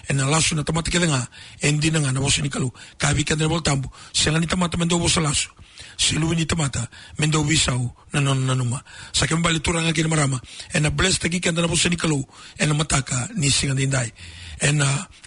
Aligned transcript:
ena 0.09 0.25
lasu 0.25 0.55
na 0.55 0.63
tamata 0.63 0.91
kede 0.91 1.07
nga 1.07 1.27
nanga 1.63 1.99
nga 1.99 2.11
na 2.11 2.19
bose 2.19 2.41
nikalu 2.41 2.71
kabi 2.97 3.23
kende 3.23 3.43
na 3.43 3.49
boltambu 3.49 3.89
sela 4.13 4.39
ni 4.39 4.47
tamata 4.47 4.77
mendo 4.77 4.99
bose 4.99 5.19
lasu. 5.19 5.49
Silu 5.97 6.33
ni 6.33 6.45
tamata 6.45 6.87
mendo 7.17 7.43
bisau 7.43 7.91
na 8.13 8.19
non 8.19 8.45
na 8.45 8.53
numa. 8.53 8.81
Sakem 9.13 9.41
bali 9.41 9.59
turanga 9.59 9.93
kene 9.93 10.07
marama 10.07 10.39
ena 10.73 10.89
bless 10.89 11.19
tagi 11.19 11.39
kende 11.39 11.61
na 11.61 11.67
bose 11.67 11.89
nikalu 11.89 12.23
ena 12.59 12.73
mataka 12.73 13.29
ni 13.35 13.49
sing 13.49 13.73
nindai. 13.73 14.11
En 14.59 14.81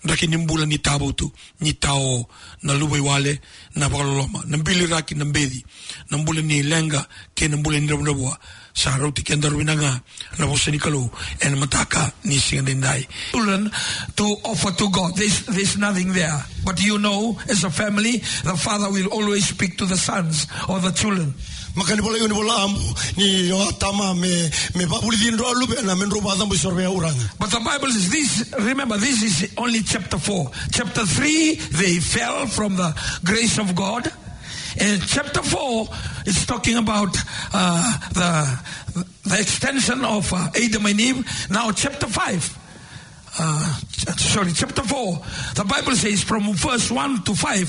raki 0.04 0.26
ni 0.26 0.36
mbula 0.36 0.66
ni 0.66 0.78
tabo 0.78 1.12
ni 1.60 1.72
tao 1.72 2.26
na 2.62 2.74
lubai 2.74 3.00
wale 3.00 3.40
na 3.74 3.88
bakaloloma 3.88 4.42
na 4.46 4.56
bili 4.58 4.86
raki 4.86 5.14
na 5.14 5.24
mbedi 5.24 5.64
na 6.10 6.18
mbula 6.18 6.40
ni 6.42 6.62
lenga 6.62 7.06
ke 7.34 7.48
na 7.48 7.56
mbula 7.56 7.80
ni 7.80 7.86
rabunabua 7.86 8.38
sa 8.74 8.90
rauti 8.96 9.22
kenda 9.22 9.48
ruinanga 9.50 10.02
na 10.38 10.46
boseni 10.46 10.78
kalu 10.78 11.10
en 11.42 11.56
mataka 11.56 12.12
ni 12.24 12.36
singa 12.36 12.62
dindai 12.62 13.06
children 13.30 13.70
to 14.16 14.24
offer 14.44 14.70
to 14.72 14.88
God. 14.90 15.16
There's, 15.16 15.46
there's 15.46 15.78
nothing 15.78 16.12
there. 16.12 16.44
But 16.64 16.82
you 16.82 16.98
know, 16.98 17.38
as 17.48 17.64
a 17.64 17.70
family, 17.70 18.18
the 18.18 18.56
father 18.56 18.90
will 18.90 19.08
always 19.08 19.48
speak 19.48 19.78
to 19.78 19.86
the 19.86 19.96
sons 19.96 20.46
or 20.68 20.80
the 20.80 20.90
children. 20.92 21.34
makani 21.76 22.02
bola 22.02 22.18
yoni 22.18 22.34
bola 22.34 22.54
ambu 22.66 22.82
ni 23.16 23.48
yo 23.48 23.58
me 24.18 24.50
me 24.74 24.84
ba 24.90 24.98
din 25.22 25.36
ro 25.38 25.52
lube 25.54 25.78
na 25.86 25.94
men 25.94 26.10
ro 26.10 26.20
ba 26.20 26.34
dambu 26.34 26.56
sorbe 26.58 26.82
uranga 26.82 27.30
But 27.38 27.50
the 27.50 27.60
Bible 27.60 27.88
is 27.88 28.10
this, 28.10 28.52
remember, 28.58 28.96
this 28.96 29.22
is 29.22 29.54
only 29.56 29.82
chapter 29.82 30.18
4. 30.18 30.50
Chapter 30.72 31.06
3, 31.06 31.54
they 31.72 31.96
fell 31.98 32.46
from 32.46 32.76
the 32.76 32.92
grace 33.24 33.58
of 33.58 33.74
God. 33.74 34.10
And 34.80 35.02
chapter 35.06 35.42
4 35.42 35.88
it's 36.26 36.46
talking 36.46 36.76
about 36.76 37.16
uh, 37.52 37.98
the, 38.12 39.04
the 39.28 39.40
extension 39.40 40.04
of 40.04 40.32
uh, 40.32 40.48
Adam 40.54 40.86
and 40.86 41.00
Eve. 41.00 41.50
Now, 41.50 41.70
chapter 41.72 42.06
5. 42.06 42.58
Uh, 43.38 43.74
sorry, 44.16 44.52
chapter 44.52 44.82
4. 44.82 45.18
The 45.54 45.64
Bible 45.64 45.92
says 45.96 46.22
from 46.22 46.52
verse 46.54 46.90
1 46.90 47.22
to 47.24 47.34
5, 47.34 47.60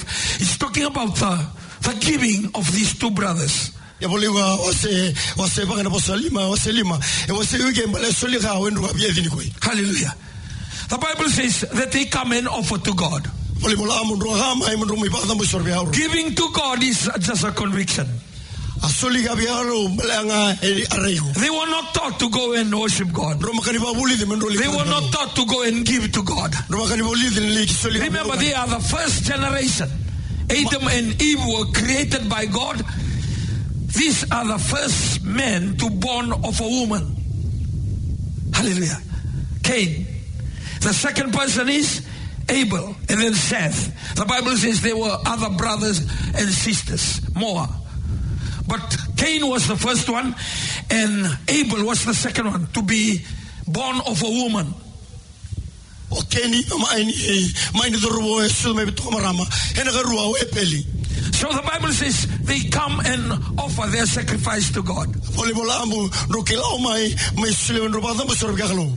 it's 0.41 0.57
talking 0.57 0.85
about 0.85 1.15
the, 1.15 1.45
the 1.81 1.97
giving 1.99 2.45
of 2.55 2.71
these 2.73 2.97
two 2.97 3.11
brothers. 3.11 3.71
ya 4.01 4.07
boliwa 4.07 4.55
wase 4.65 5.13
wase 5.37 5.65
baka 5.67 5.83
na 5.83 5.89
bosalima 5.89 6.49
wase 6.49 6.71
lima 6.73 6.97
wase 7.29 7.57
yuge 7.57 7.85
mbale 7.85 8.11
soli 8.13 8.39
ga 8.39 8.53
wendu 8.57 8.81
ga 8.81 8.93
biedi 8.93 9.21
ni 9.21 9.29
koi 9.29 9.45
Hallelujah. 9.61 10.13
The 10.89 10.97
Bible 10.97 11.29
says 11.29 11.61
that 11.61 11.91
they 11.91 12.05
come 12.05 12.31
and 12.31 12.47
offer 12.47 12.79
to 12.79 12.93
God. 12.95 13.29
Boli 13.61 13.75
bola 13.75 13.93
amu 14.01 14.15
ro 14.19 14.31
ha 14.33 14.55
mai 14.55 14.75
mun 14.75 14.87
ro 14.87 14.95
mi 14.95 15.09
ba 15.09 15.19
dambu 15.27 15.45
sorbe 15.45 15.71
aur 15.73 15.89
Giving 15.91 16.33
to 16.35 16.49
God 16.53 16.83
is 16.83 17.09
just 17.19 17.43
a 17.43 17.51
conviction. 17.51 18.07
asoli 18.81 19.23
ga 19.23 19.35
biaro 19.35 19.87
mbale 19.93 20.13
anga 20.21 20.39
arego 20.97 21.33
They 21.35 21.49
were 21.49 21.67
not 21.69 21.93
taught 21.93 22.17
to 22.19 22.29
go 22.29 22.53
and 22.53 22.73
worship 22.73 23.11
God. 23.13 23.43
ro 23.43 23.53
makani 23.53 23.77
ba 23.77 23.93
buli 23.93 24.15
di 24.17 24.25
men 24.25 24.39
ro 24.39 24.47
li 24.47 24.57
They 24.57 24.67
were 24.67 24.85
not 24.85 25.11
taught 25.13 25.35
to 25.35 25.45
go 25.45 25.61
and 25.63 25.85
give 25.85 26.11
to 26.11 26.23
God. 26.23 26.55
ro 26.69 26.79
makani 26.85 27.03
boli 27.03 27.29
di 27.29 27.41
li 27.57 27.65
ki 27.65 27.73
soli 27.73 27.99
ga 27.99 28.05
Remember, 28.05 28.35
they 28.37 28.53
are 28.53 28.67
the 28.67 28.79
first 28.79 29.23
generation. 29.25 29.89
Adam 30.49 30.87
and 30.89 31.21
Eve 31.21 31.39
were 31.47 31.65
created 31.71 32.27
by 32.29 32.45
God. 32.45 32.83
These 33.95 34.25
are 34.31 34.45
the 34.47 34.57
first 34.59 35.23
men 35.23 35.77
to 35.77 35.89
born 35.89 36.33
of 36.33 36.59
a 36.59 36.67
woman. 36.67 37.15
Hallelujah. 38.53 38.99
Cain. 39.63 40.07
The 40.81 40.93
second 40.93 41.31
person 41.33 41.69
is 41.69 42.01
Abel 42.51 42.95
and 43.09 43.21
then 43.21 43.33
Seth. 43.33 44.15
The 44.15 44.25
Bible 44.25 44.55
says 44.57 44.81
there 44.81 44.95
were 44.97 45.17
other 45.25 45.49
brothers 45.55 45.99
and 46.35 46.49
sisters, 46.49 47.21
more. 47.35 47.65
But 48.67 48.97
Cain 49.17 49.47
was 49.47 49.67
the 49.67 49.75
first 49.75 50.09
one 50.09 50.35
and 50.89 51.25
Abel 51.47 51.85
was 51.85 52.05
the 52.05 52.13
second 52.13 52.47
one 52.47 52.67
to 52.73 52.81
be 52.81 53.23
born 53.67 54.01
of 54.05 54.21
a 54.21 54.29
woman. 54.29 54.73
okeni 56.11 56.59
mai 56.77 57.03
ni 57.03 57.47
mai 57.73 57.89
ni 57.89 57.97
ro 58.03 58.45
su 58.47 58.73
me 58.73 58.83
to 58.91 59.11
marama 59.11 59.45
ena 59.79 59.91
ga 59.91 60.01
ruwa 60.03 60.33
peli 60.51 60.83
So 61.31 61.47
the 61.53 61.61
Bible 61.63 61.93
says 61.93 62.27
they 62.43 62.59
come 62.69 62.99
and 63.05 63.31
offer 63.57 63.87
their 63.87 64.05
sacrifice 64.05 64.71
to 64.73 64.83
God. 64.83 65.07
boli 65.35 65.53
bola 65.53 65.81
amu 65.83 66.09
ro 66.29 66.41
ke 66.43 66.55
lao 66.59 66.77
mai 66.79 67.15
mai 67.39 67.51
suli 67.51 67.79
ro 67.79 68.01
ba 68.01 68.13
dambu 68.13 68.35
sorbe 68.35 68.57
ga 68.59 68.73
lo 68.73 68.91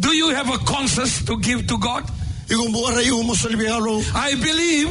Do 0.00 0.12
you 0.14 0.30
have 0.34 0.48
a 0.52 0.58
conscience 0.58 1.24
to 1.24 1.38
give 1.38 1.66
to 1.68 1.76
God? 1.78 2.04
Igo 2.50 2.68
mbo 2.68 2.86
ara 2.88 3.02
igo 3.02 3.22
mo 3.22 3.34
soli 3.34 3.56
ga 3.56 3.78
lo 3.78 4.02
I 4.14 4.34
believe, 4.34 4.90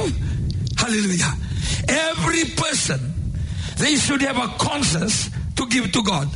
hallelujah, 0.78 1.34
every 1.88 2.46
person, 2.56 3.00
they 3.78 3.96
should 3.96 4.22
have 4.22 4.38
a 4.38 4.48
conscience 4.58 5.30
to 5.56 5.66
give 5.68 5.92
to 5.92 6.02
God. 6.04 6.28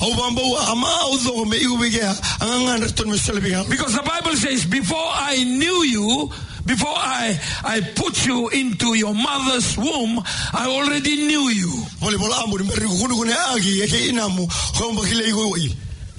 au 0.00 0.10
bamba 0.16 0.40
wa 0.40 0.60
ama 0.72 0.88
au 1.04 1.18
do 1.18 1.44
me 1.44 1.58
igo 1.60 1.76
be 1.78 1.90
ga 1.90 2.14
anga 2.40 2.78
ngar 2.78 2.94
ton 2.96 3.10
me 3.10 3.16
soli 3.18 3.40
ga 3.50 3.64
Because 3.68 3.94
the 3.94 4.02
Bible 4.02 4.34
says, 4.36 4.64
before 4.64 4.96
I 5.12 5.44
knew 5.44 5.84
you, 5.84 6.30
before 6.64 6.96
I, 6.96 7.38
I 7.64 7.80
put 7.80 8.24
you 8.26 8.48
into 8.48 8.94
your 8.94 9.12
mother's 9.14 9.76
womb, 9.76 10.22
I 10.54 10.66
already 10.68 11.16
knew 11.26 11.48
you. 11.50 11.72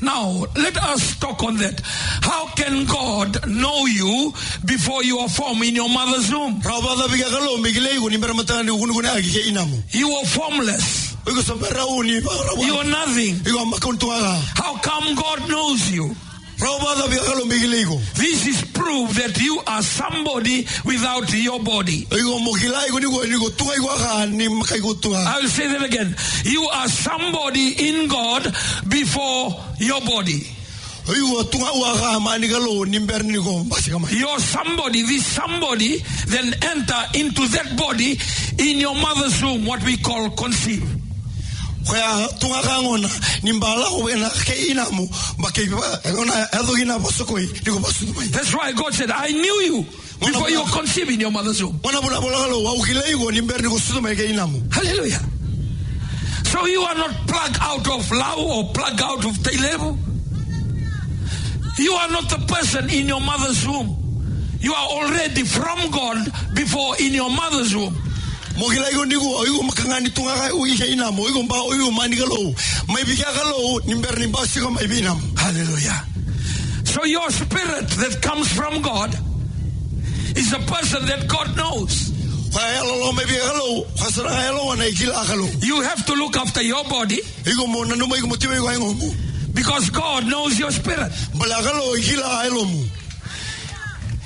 Boli 0.01 0.21
bola 0.21 0.41
amu 0.41 0.47
ni 0.47 0.61
meri 0.61 0.61
kunu 0.61 0.61
kune 0.61 0.61
agi 0.61 0.61
ke 0.61 0.61
inamu 0.61 0.61
ko 0.61 0.61
mbo 0.61 0.61
kile 0.61 0.61
igo 0.61 0.61
i 0.61 0.61
Now, 0.61 0.61
let 0.61 0.77
us 0.77 1.15
talk 1.19 1.43
on 1.43 1.57
that. 1.57 1.79
How 2.23 2.47
can 2.55 2.85
God 2.85 3.47
know 3.47 3.85
you 3.85 4.33
before 4.65 5.03
you 5.03 5.19
are 5.19 5.29
formed 5.29 5.63
in 5.63 5.75
your 5.75 5.89
mother's 5.89 6.31
womb? 6.33 6.59
ra 6.61 6.81
ba 6.81 6.95
da 6.97 7.07
biga 7.07 7.29
ga 7.29 7.39
lo 7.45 7.57
me 7.57 7.71
kile 7.71 7.89
igo 7.97 8.09
ni 8.09 8.17
meri 8.17 8.33
matani 8.33 8.69
kunu 8.71 8.93
kune 8.93 9.07
agi 9.09 9.31
ke 9.31 9.49
inamu 9.51 9.83
You 9.93 10.09
are 10.11 10.25
formless. 10.25 11.15
igo 11.25 11.41
so 11.43 11.55
ra 11.55 11.85
uni 11.85 12.19
ba 12.21 12.29
ra 12.29 12.61
You 12.65 12.75
are 12.75 12.89
nothing. 12.89 13.35
igo 13.45 13.65
ma 13.69 13.77
kon 13.77 13.97
to 13.97 14.07
aga 14.09 14.33
How 14.57 14.77
come 14.77 15.15
God 15.15 15.47
knows 15.49 15.91
you? 15.91 16.15
Ra 16.61 16.71
ba 16.79 16.95
da 16.95 17.07
biga 17.09 17.25
ga 17.25 17.33
lo 17.39 17.45
me 17.45 17.57
kile 17.59 17.77
igo 17.81 17.97
This 18.15 18.45
is 18.47 18.61
proof 18.71 19.13
that 19.15 19.37
you 19.41 19.61
are 19.65 19.81
somebody 19.81 20.67
without 20.85 21.31
your 21.33 21.59
body. 21.63 22.05
igo 22.05 22.39
mo 22.43 22.53
kila 22.53 22.85
igo 22.87 22.99
ni 22.99 23.07
go 23.09 23.23
ni 23.25 23.37
go 23.39 23.49
tu 23.49 23.65
igo 23.65 23.89
ga 23.97 24.25
ni 24.25 24.47
makai 24.47 24.81
go 24.81 24.93
tu 24.93 25.13
I 25.13 25.39
will 25.41 25.49
say 25.49 25.67
that 25.67 25.83
again. 25.83 26.15
You 26.45 26.63
are 26.71 26.87
somebody 26.87 27.89
in 27.89 28.07
God 28.07 28.43
before 28.87 29.57
your 29.79 30.01
body. 30.01 30.45
igo 31.09 31.49
tu 31.51 31.57
ga 31.57 31.71
ga 31.97 32.19
ma 32.19 32.37
ni 32.37 32.47
ga 32.47 32.57
lo 32.59 32.83
ni 32.83 32.99
ber 32.99 33.23
ni 33.23 33.41
go 33.41 33.63
ba 33.65 33.75
siga 33.81 33.99
mai 33.99 34.11
You're 34.13 34.39
somebody. 34.39 35.01
This 35.01 35.25
somebody 35.25 35.97
then 36.27 36.53
enter 36.61 37.01
into 37.15 37.47
that 37.57 37.75
body 37.77 38.19
in 38.59 38.77
your 38.77 38.93
mother's 38.95 39.41
womb, 39.41 39.65
what 39.65 39.83
we 39.83 39.97
call 39.97 40.29
conceive. 40.31 40.85
Ko 41.87 41.95
ya 41.95 42.27
tu 42.39 42.47
ga 42.47 42.61
ga 42.61 42.77
ni 43.43 43.51
mbala 43.51 44.29
ke 44.45 44.53
inamu 44.71 45.07
ba 45.41 45.49
ke 45.51 45.65
ngona 45.65 46.47
edo 46.53 46.75
gina 46.75 46.99
ba 46.99 47.09
so 47.11 47.25
koi 47.25 47.41
ni 47.41 47.71
go 47.71 47.79
ba 47.79 47.89
mai 48.15 48.27
That's 48.27 48.53
why 48.53 48.71
God 48.73 48.93
said, 48.93 49.11
I 49.11 49.29
knew 49.31 49.57
you 49.65 49.83
before 50.19 50.49
you 50.49 50.61
were 50.61 50.69
conceived 50.69 51.11
in 51.11 51.19
your 51.19 51.31
mother's 51.31 51.63
womb. 51.63 51.79
wana 51.81 52.01
bula 52.01 52.21
bula 52.21 52.37
ga 52.37 52.47
lo 52.47 52.61
wa 52.63 53.31
ni 53.31 53.41
ber 53.41 53.61
ni 53.61 53.69
go 53.69 53.77
su 53.77 54.01
mai 54.01 54.15
ke 54.15 54.29
inamu 54.29 54.61
Hallelujah. 54.73 55.21
So 56.51 56.65
you 56.65 56.81
are 56.81 56.95
not 56.95 57.11
plugged 57.27 57.57
out 57.61 57.87
of 57.87 58.11
love 58.11 58.39
or 58.39 58.73
plugged 58.73 59.01
out 59.01 59.23
of 59.25 59.61
level. 59.61 59.97
You 61.79 61.93
are 61.93 62.09
not 62.09 62.29
the 62.29 62.37
person 62.45 62.89
in 62.89 63.07
your 63.07 63.21
mother's 63.21 63.65
womb. 63.65 63.97
You 64.59 64.73
are 64.73 64.87
already 64.89 65.43
from 65.43 65.89
God 65.91 66.17
before 66.53 66.95
in 66.99 67.13
your 67.13 67.29
mother's 67.29 67.73
womb. 67.75 67.95
Mo 68.57 68.69
gila 68.69 68.87
igo 68.91 69.05
nigo 69.05 69.45
igo 69.47 69.61
makangani 69.63 70.09
tunga 70.13 70.33
ka 70.35 70.53
u 70.55 70.65
ihe 70.67 70.85
ina 70.93 71.11
mo 71.11 71.27
igo 71.27 71.43
ba 71.47 71.55
igo 71.75 71.91
mani 71.91 72.15
ka 72.15 72.25
lo 72.25 72.53
mai 72.87 73.03
bi 73.03 73.15
ka 73.15 73.31
lo 73.49 73.79
nimber 73.87 74.17
ni 74.19 74.27
ba 74.27 74.39
sigo 74.47 74.69
mai 74.69 74.87
binam 74.87 75.19
Hallelujah. 75.37 76.05
So 76.85 77.03
your 77.05 77.29
spirit 77.31 77.87
that 78.01 78.21
comes 78.21 78.51
from 78.51 78.81
God 78.81 79.15
is 80.35 80.51
a 80.53 80.59
person 80.59 81.05
that 81.07 81.27
God 81.27 81.55
knows. 81.57 82.11
ka 82.53 82.59
ya 82.59 82.81
lo 82.83 82.95
lo 82.99 83.11
mai 83.15 83.25
bi 83.25 83.35
ka 83.39 83.53
lo 83.57 83.83
ka 83.97 84.07
sara 84.11 84.29
ka 84.29 84.51
lo 84.51 84.73
na 84.75 84.85
igila 84.85 85.23
ka 85.25 85.35
lo 85.35 85.47
You 85.63 85.81
have 85.81 86.05
to 86.05 86.13
look 86.13 86.35
after 86.37 86.61
your 86.61 86.83
body. 86.85 87.19
Igo 87.47 87.67
mo 87.67 87.83
na 87.83 87.95
no 87.95 88.07
mai 88.07 88.19
igo 88.19 88.27
mo 88.27 88.35
tibe 88.35 88.55
igo 88.59 88.67
ai 88.67 88.77
ngomu 88.77 89.09
because 89.53 89.89
God 89.89 90.27
knows 90.27 90.59
your 90.59 90.71
spirit. 90.71 91.11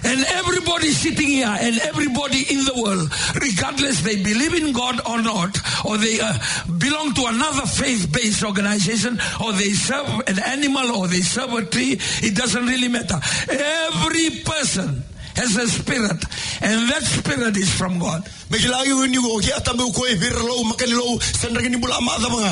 And 0.05 0.23
everybody 0.23 0.89
sitting 0.91 1.27
here 1.27 1.47
and 1.49 1.77
everybody 1.79 2.45
in 2.49 2.63
the 2.63 2.73
world, 2.75 3.09
regardless 3.41 4.01
they 4.01 4.21
believe 4.21 4.53
in 4.53 4.71
God 4.71 5.01
or 5.07 5.21
not, 5.21 5.57
or 5.83 5.97
they 5.97 6.19
uh, 6.21 6.37
belong 6.77 7.13
to 7.15 7.25
another 7.25 7.65
faith-based 7.65 8.43
organization, 8.43 9.19
or 9.43 9.53
they 9.53 9.71
serve 9.71 10.07
an 10.27 10.39
animal, 10.39 10.91
or 10.95 11.07
they 11.07 11.21
serve 11.21 11.53
a 11.53 11.65
tree, 11.65 11.97
it 12.21 12.35
doesn't 12.35 12.65
really 12.65 12.87
matter. 12.87 13.19
Every 13.49 14.29
person 14.45 15.03
has 15.35 15.55
a 15.57 15.67
spirit, 15.67 16.23
and 16.61 16.89
that 16.89 17.03
spirit 17.03 17.57
is 17.57 17.69
from 17.73 17.99
God. 17.99 18.23
me 18.49 18.57
igo 18.57 19.05
nigo 19.07 19.41
ki 19.41 19.51
ata 19.51 19.73
me 19.73 19.91
ko 19.91 20.05
e 20.05 20.15
bir 20.15 20.33
lo 20.33 20.63
makani 20.63 20.95
lo 20.95 21.19
sandra 21.19 21.61
ni 21.61 21.77
bula 21.77 21.99
ma 22.01 22.17
da 22.17 22.29
mga 22.29 22.51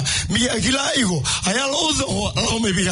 igo 1.00 1.18
aya 1.48 1.66
lo 1.72 1.92
zo 1.94 2.06
lo 2.08 2.60
mai 2.60 2.72
bi 2.74 2.84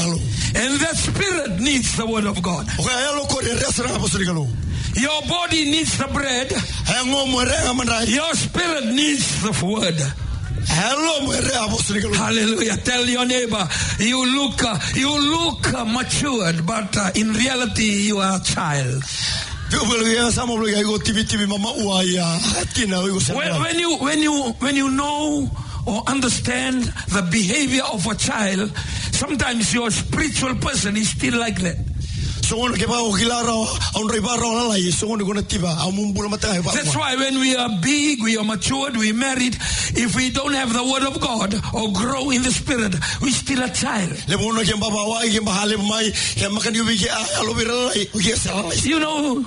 And 0.53 0.79
that 0.79 0.95
spirit 0.95 1.59
needs 1.59 1.95
the 1.97 2.05
word 2.05 2.25
of 2.25 2.41
God. 2.41 2.67
o 2.79 2.83
ka 2.83 3.15
lo 3.15 3.25
ko 3.25 3.39
re 3.41 3.55
sara 3.71 3.89
ka 3.89 3.97
posuri 3.99 4.25
Your 4.95 5.21
body 5.23 5.71
needs 5.71 5.97
the 5.97 6.07
bread, 6.07 6.51
aya 6.51 7.03
ngomo 7.05 7.43
re 7.43 7.85
ga 7.85 7.99
your 8.07 8.33
spirit 8.35 8.85
needs 8.93 9.41
the 9.43 9.53
word. 9.65 9.99
Hello, 10.67 11.25
mo 11.25 11.31
re 11.31 11.55
apostoli 11.57 12.01
ka 12.01 12.07
lo 12.07 12.13
Hallelujah. 12.13 12.77
Tell 12.77 13.05
your 13.05 13.25
neighbor, 13.25 13.67
you 13.99 14.19
look, 14.35 14.63
uh, 14.63 14.77
you 14.93 15.09
look 15.09 15.73
uh, 15.73 15.85
matured, 15.85 16.65
but 16.65 16.95
uh, 16.97 17.11
in 17.15 17.33
reality 17.33 18.07
you 18.07 18.19
are 18.19 18.37
a 18.37 18.43
child. 18.43 19.03
Bulu 19.71 20.05
ya 20.13 20.29
sama 20.31 20.53
bulu 20.55 20.67
ya 20.67 20.79
igo 20.81 20.97
tibi 20.99 21.23
tibi 21.23 21.45
mama 21.47 21.71
ua 21.71 22.03
ya? 22.03 22.39
Tina 22.73 22.97
igo 23.07 23.19
When, 23.35 23.61
when 23.61 23.79
you, 23.79 23.97
when 23.97 24.19
you, 24.21 24.33
when 24.59 24.75
you 24.75 24.89
know 24.91 25.49
or 25.85 26.03
understand 26.07 26.83
the 27.09 27.21
behavior 27.31 27.83
of 27.91 28.05
a 28.05 28.15
child, 28.15 28.71
sometimes 29.11 29.73
your 29.73 29.89
spiritual 29.89 30.55
person 30.55 30.95
is 30.97 31.09
still 31.09 31.39
like 31.39 31.59
that. 31.61 31.77
That's 36.75 36.95
why 36.95 37.15
when 37.15 37.39
we 37.39 37.55
are 37.55 37.69
big, 37.81 38.21
we 38.23 38.37
are 38.37 38.43
matured, 38.43 38.97
we 38.97 39.11
married, 39.13 39.55
if 39.95 40.15
we 40.15 40.29
don't 40.31 40.53
have 40.53 40.73
the 40.73 40.83
word 40.83 41.03
of 41.03 41.19
God 41.19 41.53
or 41.73 41.91
grow 41.93 42.29
in 42.31 42.43
the 42.43 42.51
spirit, 42.51 42.95
we're 43.21 43.31
still 43.31 43.63
a 43.63 43.69
child. 43.69 44.11
Le 44.27 44.37
bono 44.37 44.61
ke 44.63 44.75
baba 44.79 45.01
wa 45.07 45.21
ke 45.21 45.43
ba 45.43 45.51
hale 45.51 45.77
mai 45.77 46.11
ke 46.11 46.47
makani 46.51 46.81
ubi 46.81 46.97
ke 46.97 47.09
alo 47.39 47.53
bira 47.53 47.75
lai 47.87 48.05
o 48.13 48.19
ke 48.19 48.35
sa 48.35 48.61
lai. 48.61 48.75
You 48.83 48.99
know, 48.99 49.45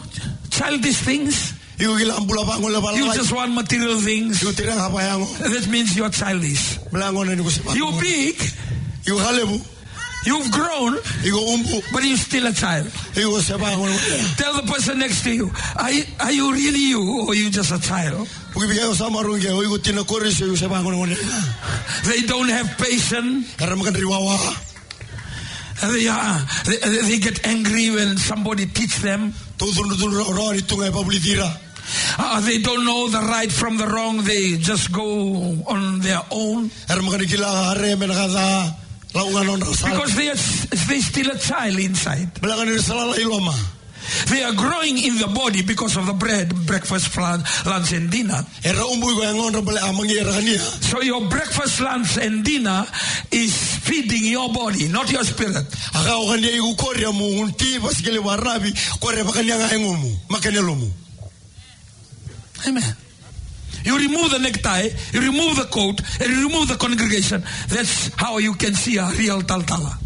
childish 0.51 0.97
things. 0.99 1.53
Igo 1.79 1.99
kila 1.99 2.15
ambula 2.15 2.47
ba 2.47 2.55
ngola 2.63 2.81
ba 2.81 2.97
You 2.97 3.13
just 3.15 3.33
want 3.33 3.53
material 3.53 3.99
things. 3.99 4.41
Igo 4.43 4.55
tira 4.55 4.73
ha 4.73 4.89
ba 4.89 5.03
yango. 5.03 5.27
That 5.39 5.67
means 5.69 5.97
you're 5.97 6.11
childish. 6.11 6.79
Mlango 6.93 7.27
na 7.27 7.35
ni. 7.35 7.43
You 7.77 7.91
big, 8.01 8.37
Igo 9.05 9.19
hale 9.19 9.45
bu. 9.47 9.59
You've 10.25 10.51
grown, 10.51 10.95
but 11.93 12.03
you're 12.03 12.17
still 12.17 12.47
a 12.47 12.53
child. 12.53 12.87
Igo 13.15 13.41
sa 13.41 13.57
ba. 13.57 13.71
Tell 14.37 14.55
the 14.61 14.67
person 14.71 14.99
next 14.99 15.23
to 15.25 15.31
you, 15.33 15.51
are 15.77 15.91
you, 15.93 16.05
are 16.21 16.33
you 16.33 16.53
really 16.53 16.89
you 16.91 17.21
or 17.23 17.33
are 17.33 17.35
you 17.35 17.51
just 17.51 17.73
a 17.73 17.81
child? 17.81 18.29
O 18.55 18.61
ke 18.61 18.67
bi 18.69 18.77
ka 18.77 18.93
sa 18.95 19.11
maru 19.11 19.39
ke 19.39 19.49
o 19.51 19.63
igo 19.63 19.83
tina 19.83 20.05
kore 20.05 20.31
se 20.31 20.45
igo 20.45 20.57
sa 20.57 20.69
ba 20.69 20.83
ngono 20.83 21.05
ngono. 21.05 21.17
They 22.05 22.21
don't 22.27 22.49
have 22.49 22.79
patience. 22.79 23.55
They, 25.83 26.09
are, 26.09 26.39
they, 26.65 26.77
they 26.79 27.19
get 27.19 27.47
angry 27.47 27.91
when 27.91 28.17
somebody 28.17 28.65
teach 28.67 28.97
them. 28.99 29.35
Uh, 32.17 32.41
they 32.41 32.59
don't 32.59 32.85
know 32.87 33.09
the 33.09 33.21
right 33.21 33.53
from 33.53 33.77
the 33.77 33.87
wrong. 33.87 34.23
They 34.25 34.57
just 34.57 34.93
go 34.93 35.05
on 35.67 36.01
their 36.01 36.21
own 36.31 36.71
Kara 39.15 39.31
makan 39.31 39.45
kila 39.45 39.45
hare 39.45 39.45
men 39.45 39.45
kada. 39.45 39.45
Laungan 39.45 39.49
on 39.53 39.61
rasa. 39.61 39.87
because 39.87 40.17
they 40.17 40.29
are, 40.29 40.35
they 40.89 41.01
still 41.01 41.31
a 41.31 41.39
child 41.39 41.79
inside. 41.79 42.35
Belakang 42.35 42.67
ni 42.67 42.79
salah 42.79 43.15
iloma. 43.17 43.55
They 44.29 44.43
are 44.43 44.53
growing 44.53 44.99
in 44.99 45.17
the 45.17 45.29
body 45.29 45.63
because 45.63 45.97
of 45.97 46.05
the 46.07 46.13
bread, 46.13 46.55
breakfast, 46.67 47.17
lunch, 47.17 47.93
and 47.93 48.11
dinner. 48.11 48.45
Era 48.63 48.85
umbu 48.85 49.17
ko 49.17 49.23
yang 49.23 49.37
ngon 49.41 49.65
bale 49.65 49.81
amang 49.81 50.11
era 50.11 50.29
kania. 50.33 50.59
So 50.59 51.01
your 51.01 51.25
breakfast, 51.29 51.81
lunch, 51.81 52.19
and 52.19 52.45
dinner 52.45 52.85
is 53.33 53.79
feeding 53.81 54.27
your 54.31 54.53
body, 54.53 54.89
not 54.89 55.11
your 55.11 55.25
spirit. 55.25 55.57
Aka 55.57 56.13
o 56.21 56.29
kania 56.29 56.53
igu 56.53 56.77
korea 56.77 57.13
mu 57.13 57.49
unti 57.49 57.81
pas 57.81 57.97
kele 58.03 58.21
warabi 58.21 58.77
korea 59.01 59.25
makanya 59.25 59.57
ngai 59.57 59.79
ngomu 59.81 60.11
makanya 60.29 60.61
lomu. 60.61 60.91
Amen. 62.69 62.97
You 63.85 63.99
remove 63.99 64.31
the 64.31 64.39
necktie, 64.39 64.89
you 65.13 65.21
remove 65.21 65.57
the 65.57 65.69
coat, 65.71 66.01
and 66.21 66.31
you 66.31 66.49
remove 66.49 66.69
the 66.69 66.77
congregation. 66.77 67.43
That's 67.69 68.15
how 68.15 68.39
you 68.39 68.55
can 68.55 68.75
see 68.75 68.97
a 68.97 69.07
real 69.11 69.43
Taltala. 69.43 70.01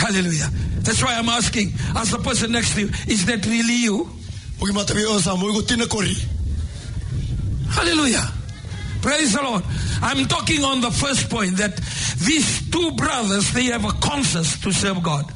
Hallelujah. 0.00 0.48
That's 0.80 1.02
why 1.02 1.14
I'm 1.14 1.28
asking, 1.28 1.72
as 1.96 2.10
the 2.10 2.18
person 2.18 2.52
next 2.52 2.74
to 2.74 2.82
you, 2.82 2.88
is 3.06 3.26
that 3.26 3.44
really 3.46 3.76
you? 3.84 4.08
Hallelujah. 7.70 8.24
Praise 9.02 9.34
the 9.34 9.42
Lord. 9.42 9.62
I'm 10.00 10.26
talking 10.26 10.64
on 10.64 10.80
the 10.80 10.90
first 10.90 11.28
point 11.28 11.56
that 11.58 11.76
these 12.24 12.70
two 12.70 12.92
brothers, 12.92 13.52
they 13.52 13.64
have 13.64 13.84
a 13.84 13.92
conscience 14.00 14.58
to 14.62 14.72
serve 14.72 15.02
God. 15.02 15.30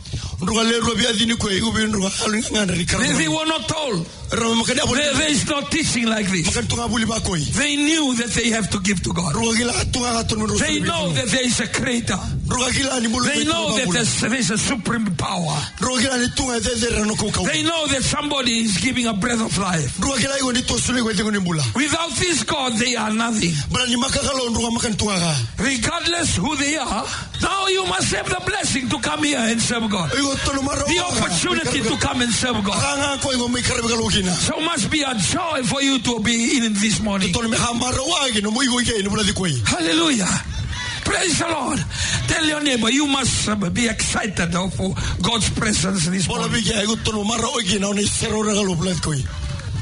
They, 3.00 3.12
they 3.24 3.28
were 3.28 3.46
not 3.46 3.68
told. 3.68 4.06
There, 4.30 5.14
there 5.14 5.30
is 5.30 5.48
no 5.48 5.60
teaching 5.62 6.06
like 6.06 6.26
this. 6.28 6.46
Makan 6.52 6.68
tunga 6.68 6.88
buli 6.88 7.04
ba 7.06 7.18
koi. 7.24 7.38
They 7.40 7.76
knew 7.76 8.14
that 8.16 8.28
they 8.36 8.50
have 8.50 8.68
to 8.70 8.80
give 8.80 9.00
to 9.02 9.12
God. 9.14 9.32
Nduga 9.34 9.56
gila 9.56 9.72
tunga 9.88 10.10
ka 10.12 10.22
tunu 10.28 10.46
rusu. 10.46 10.60
They 10.60 10.80
know 10.80 11.08
that 11.16 11.28
there 11.28 11.44
is 11.46 11.58
a 11.60 11.66
creator. 11.68 12.16
Nduga 12.44 12.68
gila 12.76 13.00
ni 13.00 13.08
bulu. 13.08 13.24
They 13.24 13.44
know 13.44 13.72
that 13.76 13.88
there's, 13.88 14.20
there's 14.20 14.50
a 14.50 14.58
supreme 14.58 15.06
power. 15.16 15.56
Nduga 15.80 16.02
gila 16.04 16.18
ni 16.20 16.28
tunga 16.36 16.60
de 16.60 16.74
de 16.76 16.88
rano 16.92 17.16
ko 17.16 17.30
ka. 17.32 17.42
They 17.48 17.62
know 17.62 17.86
that 17.88 18.02
somebody 18.02 18.60
is 18.68 18.76
giving 18.78 19.06
a 19.06 19.14
breath 19.14 19.40
of 19.40 19.56
life. 19.56 19.96
Nduga 19.96 20.20
gila 20.20 20.36
igu 20.38 20.52
ni 20.54 20.62
to 20.62 20.76
suli 20.78 21.00
ko 21.00 21.08
tingu 21.16 21.32
ni 21.32 21.40
bula. 21.40 21.62
Without 21.74 22.12
this 22.20 22.42
God, 22.44 22.74
they 22.76 22.96
are 22.96 23.12
nothing. 23.12 23.52
Bala 23.72 23.86
ni 23.88 23.96
makakalo 23.96 24.52
nduga 24.52 24.68
makan 24.76 24.92
tunga 25.00 25.16
ka. 25.16 25.32
Regardless 25.64 26.36
who 26.36 26.54
they 26.56 26.76
are, 26.76 27.04
now 27.40 27.66
you 27.68 27.86
must 27.86 28.12
have 28.14 28.28
the 28.28 28.40
blessing 28.44 28.88
to 28.90 28.98
come 29.00 29.24
here 29.24 29.40
and 29.40 29.60
serve 29.60 29.88
God. 29.90 30.10
Igu 30.12 30.36
tolu 30.44 30.62
maro. 30.62 30.84
The 30.84 31.00
opportunity 31.00 31.80
to 31.80 31.96
come 31.96 32.20
and 32.20 32.32
serve 32.32 32.60
God. 32.62 32.76
Kanga 34.22 34.26
ko 34.26 34.26
igu 34.26 34.26
mi 34.26 34.26
karabi 34.26 34.26
kalukina. 34.26 34.32
So 34.32 34.60
must 34.60 34.90
be 34.90 35.02
a 35.02 35.14
joy 35.14 35.62
for 35.64 35.82
you 35.82 35.98
to 35.98 36.20
be 36.20 36.58
in 36.58 36.72
this 36.74 37.00
morning. 37.00 37.32
Tolu 37.32 37.48
me 37.48 37.56
hamaro 37.56 38.04
wagi 38.08 38.42
no 38.42 38.50
mu 38.50 38.60
igu 38.60 38.80
ike 38.82 39.02
ni 39.02 39.08
bula 39.08 39.22
di 39.24 39.32
koi. 39.32 39.52
Hallelujah. 39.64 40.26
Praise 41.04 41.38
the 41.38 41.48
Lord. 41.48 41.78
Tell 42.28 42.44
your 42.44 42.60
neighbor, 42.62 42.90
you 42.90 43.06
must 43.06 43.48
uh, 43.48 43.56
be 43.70 43.88
excited 43.88 44.54
uh, 44.54 44.68
for 44.68 44.94
God's 45.22 45.48
presence 45.50 46.06
this 46.08 46.28
morning. 46.28 46.50
bi 46.50 46.60
ke 46.60 46.74
igu 46.84 46.96
tolu 47.04 47.24
maro 47.24 47.48
ogi 47.56 47.78
na 47.80 47.92
ni 47.92 48.04
sero 48.04 48.42
regalo 48.42 48.76
bula 48.76 48.92
di 48.94 49.00
koi. 49.00 49.18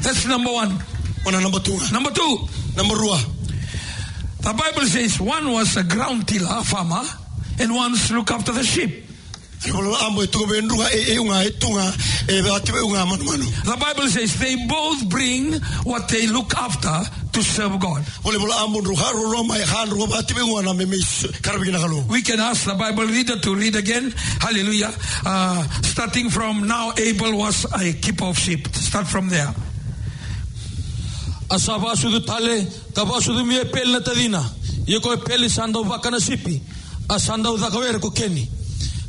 That's 0.01 0.25
number 0.25 0.51
one. 0.51 0.77
Number 1.25 1.59
two. 1.59 1.77
Number 1.91 2.11
two, 2.11 2.47
Number 2.77 2.95
dua. 2.95 3.19
the 4.39 4.53
Bible 4.53 4.85
says 4.87 5.19
one 5.19 5.51
was 5.51 5.75
a 5.75 5.83
ground 5.83 6.25
tiller, 6.25 6.47
a 6.49 6.63
farmer, 6.63 7.03
and 7.59 7.75
one's 7.75 8.09
look 8.11 8.31
after 8.31 8.53
the 8.53 8.63
sheep. 8.63 9.03
The 13.63 13.77
Bible 13.79 14.07
says 14.07 14.39
they 14.39 14.55
both 14.67 15.09
bring 15.09 15.53
what 15.83 16.07
they 16.09 16.27
look 16.27 16.55
after 16.55 17.03
to 17.33 17.41
serve 17.43 17.79
God. 17.79 18.03
Boleh 18.21 18.37
bola 18.37 18.63
ambo 18.63 18.81
ruha 18.81 19.13
ro 19.13 19.43
mai 19.43 19.61
han 19.65 19.89
ro 19.89 20.05
ati 20.13 20.33
be 20.33 20.41
unga 20.41 20.63
na 20.63 20.73
me 20.73 20.85
me 20.85 20.97
karabi 21.41 21.71
na 21.71 21.79
kalau. 21.79 22.03
We 22.07 22.21
can 22.21 22.39
ask 22.39 22.65
the 22.65 22.75
Bible 22.75 23.05
reader 23.05 23.39
to 23.39 23.55
read 23.55 23.75
again. 23.75 24.13
Hallelujah. 24.39 24.93
Uh, 25.25 25.63
starting 25.81 26.29
from 26.29 26.67
now, 26.67 26.93
Abel 26.97 27.37
was 27.37 27.65
a 27.73 27.93
keeper 27.93 28.25
of 28.25 28.37
sheep. 28.37 28.67
Start 28.75 29.07
from 29.07 29.29
there. 29.29 29.53
asava 31.49 31.95
sudu 31.95 32.19
tale 32.25 32.65
tava 32.93 33.21
sudu 33.21 33.45
mie 33.45 33.63
pel 33.71 33.91
na 33.91 33.99
tadina 33.99 34.43
ye 34.85 34.99
ko 34.99 35.15
pel 35.17 35.47
sanda 35.49 35.81
vaka 35.83 36.11
na 36.11 36.17
sipi 36.17 36.61
a 37.09 37.15
sanda 37.15 37.49
ko 38.01 38.09
keni 38.11 38.56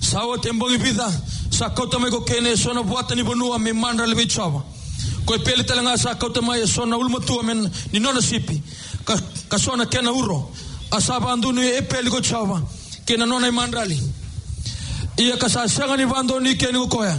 sawa 0.09 0.39
tembongi 0.39 0.79
vida 0.79 1.09
sa 1.51 1.69
kota 1.71 1.99
me 1.99 2.09
ko 2.11 2.21
kene 2.21 2.57
sona 2.57 2.83
buata 2.83 3.15
ni 3.15 3.23
bonua 3.23 3.59
me 3.59 3.73
mandra 3.73 4.07
le 4.07 4.15
bichava 4.15 4.63
ko 5.27 5.39
pel 5.45 5.65
talanga 5.69 5.99
sa 5.99 6.15
kota 6.15 6.41
mai 6.41 6.67
sona 6.67 6.97
ulma 6.97 7.21
tua 7.21 7.43
men 7.43 7.71
ni 7.93 7.99
nona 7.99 8.21
sipi. 8.21 8.63
Ka 9.05 9.15
ka 9.51 9.59
sona 9.59 9.85
kena 9.87 10.11
uro 10.13 10.51
asava 10.91 11.33
andunu 11.33 11.61
e 11.61 11.83
pel 11.83 12.09
ko 12.09 12.21
chava 12.21 12.63
kena 13.05 13.27
nona 13.27 13.51
mandrali. 13.53 13.99
Ia 15.19 15.37
kasasianga 15.37 15.97
ni 15.97 16.05
vando 16.05 16.41
ni 16.41 16.55
keni 16.57 16.79
kukoya 16.79 17.17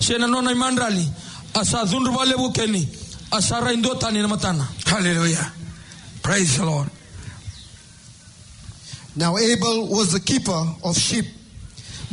sena 0.00 0.26
nona 0.26 0.50
imandrali 0.50 1.06
asa 1.54 1.84
dhundu 1.84 2.10
vale 2.12 2.34
bukeni 2.36 2.88
asa 3.30 3.60
raindo 3.60 3.94
tani 3.94 4.22
na 4.22 4.28
matana. 4.28 4.66
Hallelujah. 4.86 5.52
Praise 6.22 6.56
the 6.58 6.64
Lord. 6.66 6.88
Now 9.16 9.36
Abel 9.36 9.86
was 9.88 10.12
the 10.12 10.20
keeper 10.20 10.64
of 10.82 10.96
sheep, 10.96 11.26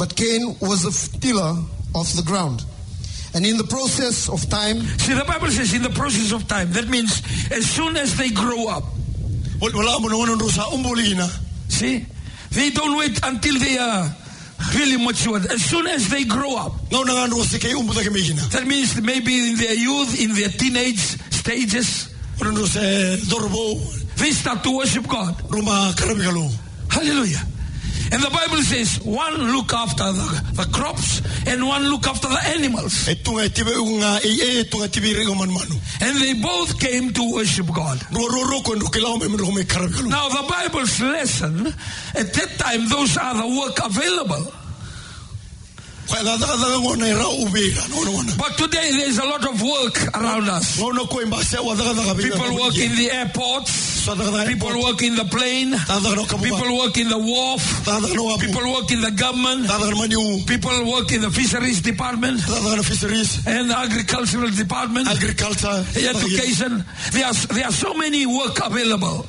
but 0.01 0.15
Cain 0.15 0.57
was 0.59 0.81
the 0.81 1.19
tiller 1.19 1.61
of 1.93 2.15
the 2.15 2.23
ground. 2.25 2.65
And 3.35 3.45
in 3.45 3.55
the 3.57 3.63
process 3.63 4.29
of 4.29 4.49
time, 4.49 4.81
See, 4.97 5.13
the 5.13 5.23
Bible 5.23 5.51
says 5.51 5.75
in 5.75 5.83
the 5.83 5.91
process 5.91 6.31
of 6.31 6.47
time, 6.47 6.71
that 6.71 6.87
means 6.89 7.21
as 7.51 7.69
soon 7.69 7.95
as 7.97 8.17
they 8.17 8.31
grow 8.31 8.65
up, 8.67 8.83
wala 9.61 9.99
mo 10.01 10.09
na 10.09 10.33
ndo 10.33 10.49
sa 10.49 10.73
umbuligina 10.73 11.29
see, 11.69 12.03
they 12.49 12.71
don't 12.71 12.97
wait 12.97 13.19
until 13.21 13.59
they 13.59 13.77
are 13.77 14.09
really 14.73 14.97
mature. 14.97 15.37
As 15.37 15.63
soon 15.63 15.85
as 15.85 16.09
they 16.09 16.25
grow 16.25 16.57
up, 16.57 16.73
ngau 16.89 17.05
na 17.05 17.27
ndo 17.27 17.43
se 17.45 17.59
kay 17.59 17.77
umbuta 17.77 18.01
ke 18.01 18.09
migina 18.09 18.41
that 18.57 18.65
means 18.65 18.99
maybe 18.99 19.51
in 19.51 19.55
their 19.55 19.75
youth, 19.77 20.19
in 20.19 20.33
their 20.33 20.49
teenage 20.49 21.21
stages, 21.29 22.09
ndo 22.41 22.65
se 22.65 22.81
eh, 22.81 23.17
dorbo 23.29 23.77
they 24.17 24.31
start 24.31 24.63
to 24.63 24.71
worship 24.77 25.05
God. 25.05 25.37
Hallelujah. 26.89 27.50
And 28.11 28.21
the 28.21 28.29
Bible 28.29 28.61
says 28.61 28.99
one 29.05 29.35
look 29.55 29.71
after 29.73 30.03
the, 30.11 30.43
the 30.53 30.65
crops 30.73 31.21
and 31.47 31.65
one 31.65 31.83
look 31.89 32.05
after 32.07 32.27
the 32.27 32.43
animals. 32.55 33.05
tunga 33.23 33.47
tibe 33.49 33.71
unga 33.71 34.19
tunga 34.69 34.87
tibe 34.89 35.15
re 35.15 35.25
man 35.27 35.47
manu 35.47 35.75
And 36.01 36.17
they 36.19 36.33
both 36.33 36.77
came 36.79 37.13
to 37.13 37.33
worship 37.33 37.67
God. 37.73 38.03
Now 38.11 38.27
the 40.29 40.43
Bible's 40.49 40.99
lesson, 40.99 41.67
at 41.67 42.33
that 42.33 42.49
time, 42.57 42.89
those 42.89 43.15
are 43.17 43.33
the 43.35 43.47
work 43.59 43.79
available. 43.85 44.37
kwa 44.37 44.39
ga 44.39 44.39
ga 44.39 44.39
ga 44.39 44.39
ngona 44.39 44.39
era 44.39 44.39
ubira 44.39 44.39
no 44.39 44.39
no 44.39 44.39
no 44.39 45.99
But 48.37 48.57
today 48.57 48.91
there's 48.97 49.17
a 49.17 49.25
lot 49.25 49.45
of 49.47 49.61
work 49.61 49.95
around 50.15 50.49
us. 50.49 50.77
ngona 50.79 51.07
ko 51.09 51.19
imba 51.23 51.41
se 51.43 51.57
wa 51.59 51.75
ga 51.75 51.93
ga 51.93 52.13
People 52.15 52.55
work 52.59 52.75
in 52.77 52.95
the 52.95 53.11
airports. 53.11 53.71
so 53.71 54.15
ga 54.15 54.29
ga 54.31 54.45
People 54.45 54.81
work 54.83 55.01
in 55.01 55.15
the 55.15 55.25
plane. 55.25 55.71
ta 55.71 55.99
ga 55.99 56.13
no 56.15 56.25
ka 56.25 56.37
People 56.37 56.77
work 56.77 56.97
in 56.97 57.07
the 57.09 57.17
wharf. 57.17 57.63
ta 57.85 57.99
ga 57.99 58.13
no 58.13 58.23
wa 58.25 58.37
People 58.37 58.71
work 58.73 58.91
in 58.91 59.01
the 59.01 59.11
government. 59.11 59.67
ta 59.67 59.77
ga 59.79 59.95
mani 59.95 60.15
u 60.15 60.41
People 60.45 60.73
work 60.91 61.11
in 61.11 61.21
the 61.21 61.31
fisheries 61.31 61.81
department 61.81 62.41
ta 62.41 62.59
ga 62.59 62.81
fisheries 62.83 63.45
and 63.47 63.69
the 63.69 63.77
agricultural 63.77 64.49
department. 64.51 65.07
agriculture 65.07 65.85
Education. 65.95 66.83
There 67.11 67.25
are, 67.25 67.33
there 67.55 67.65
are 67.65 67.71
so 67.71 67.93
many 67.93 68.25
work 68.25 68.59
available. 68.63 69.25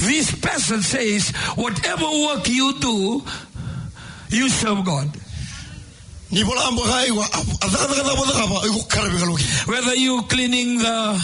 This 0.00 0.30
person 0.40 0.82
says, 0.82 1.30
whatever 1.56 2.04
work 2.04 2.48
you 2.48 2.74
do, 2.80 3.22
you 4.30 4.48
serve 4.48 4.84
God. 4.84 5.10
Whether 9.66 9.94
you 9.94 10.22
cleaning 10.22 10.78
the, 10.78 11.22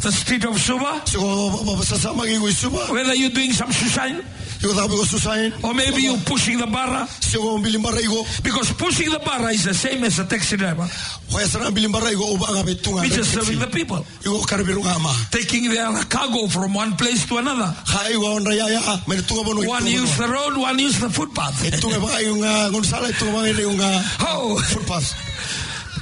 the 0.00 0.10
street 0.12 0.44
of 0.44 0.58
Suva, 0.58 1.00
se 1.06 1.16
ko 1.16 1.50
ba 1.62 1.84
sa 1.84 1.96
sa 1.96 2.12
magi 2.12 2.38
ko 2.38 2.50
suba 2.50 2.90
whether 2.90 3.14
you're 3.14 3.30
doing 3.30 3.52
some 3.52 3.70
sushine, 3.70 4.18
Iko 4.62 4.72
tabi 4.78 4.94
ko 4.94 5.04
susain. 5.04 5.52
or 5.62 5.74
maybe 5.74 6.02
you're 6.02 6.18
pushing 6.22 6.58
the 6.58 6.66
barra, 6.66 7.06
Siko 7.20 7.58
bilimbara 7.58 7.98
iko. 7.98 8.22
because 8.44 8.70
pushing 8.78 9.10
the 9.10 9.18
barra 9.18 9.50
is 9.50 9.64
the 9.64 9.74
same 9.74 10.04
as 10.04 10.18
a 10.20 10.24
taxi 10.24 10.56
driver, 10.56 10.86
Kaya 11.32 11.46
sana 11.46 11.70
bilimbara 11.74 12.06
iko 12.14 12.34
uba 12.38 12.46
nga 12.54 12.62
betunga. 12.62 13.02
which 13.02 13.18
is 13.18 13.26
serving 13.26 13.58
the 13.58 13.66
people, 13.66 14.06
Iko 14.22 14.38
karabiru 14.46 14.78
nga 14.86 14.94
taking 15.30 15.68
their 15.68 15.90
cargo 16.06 16.46
from 16.46 16.74
one 16.74 16.94
place 16.96 17.26
to 17.26 17.38
another. 17.38 17.66
Ha 17.66 18.06
iko 18.14 18.38
onda 18.38 18.54
ya 18.54 18.66
ya. 18.70 18.80
Ah, 18.86 19.02
Mene. 19.08 19.22
One 19.66 19.86
use 19.86 20.16
the 20.16 20.28
road, 20.28 20.56
one 20.56 20.78
use 20.78 21.00
the 21.00 21.10
footpath. 21.10 21.58
Tunga 21.80 21.98
ba 21.98 22.22
yung 22.22 22.38
nga 22.38 22.70
ngonsala 22.70 23.10
tunga 23.18 23.42
ba 23.42 23.50
yung 23.50 23.76
nga 23.76 23.90
Oh, 24.30 24.54
footpath. 24.70 25.10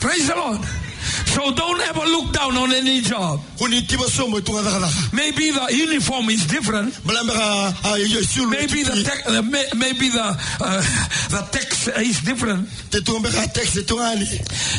praise 0.00 0.28
the 0.28 0.36
Lord. 0.36 0.60
So 1.26 1.52
don't 1.54 1.80
ever 1.82 2.00
look 2.00 2.32
down 2.32 2.56
on 2.56 2.72
any 2.72 3.00
job. 3.00 3.40
Kuni 3.58 3.82
tiba 3.82 4.04
somo 4.08 4.40
tunga 4.40 4.62
daga 4.62 4.80
daga. 4.86 5.12
Maybe 5.12 5.50
the 5.50 5.66
uniform 5.74 6.28
is 6.30 6.46
different. 6.46 6.92
Belambe 7.04 7.32
ka 7.32 7.72
ayo 7.94 8.22
sulu. 8.22 8.50
Maybe 8.50 8.82
the 8.82 9.02
tech, 9.02 9.22
uh, 9.26 9.42
maybe 9.76 10.08
the 10.08 10.26
uh, 10.60 10.80
the 11.30 11.48
text 11.52 11.88
is 11.88 12.20
different. 12.22 12.68
Te 12.90 13.00
tunga 13.00 13.30
ka 13.30 13.46
text 13.52 13.78
tunga 13.86 14.16
ni. 14.16 14.26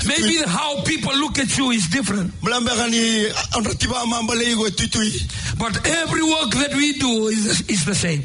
Maybe 0.08 0.38
the, 0.42 0.48
how 0.48 0.84
people 0.84 1.14
look 1.18 1.40
at 1.40 1.56
you 1.58 1.72
is 1.72 1.88
different. 1.88 2.32
Belambe 2.42 2.70
ka 2.76 2.88
ni 2.88 3.30
onda 3.56 3.72
tiba 3.78 4.04
mambale 4.06 4.44
iko 4.54 4.70
tutui. 4.70 5.58
But 5.58 5.88
every 5.88 6.24
work 6.24 6.52
that 6.52 6.74
we 6.76 6.94
do 6.94 7.28
is 7.28 7.62
is 7.70 7.86
the 7.86 7.96
same. 7.96 8.22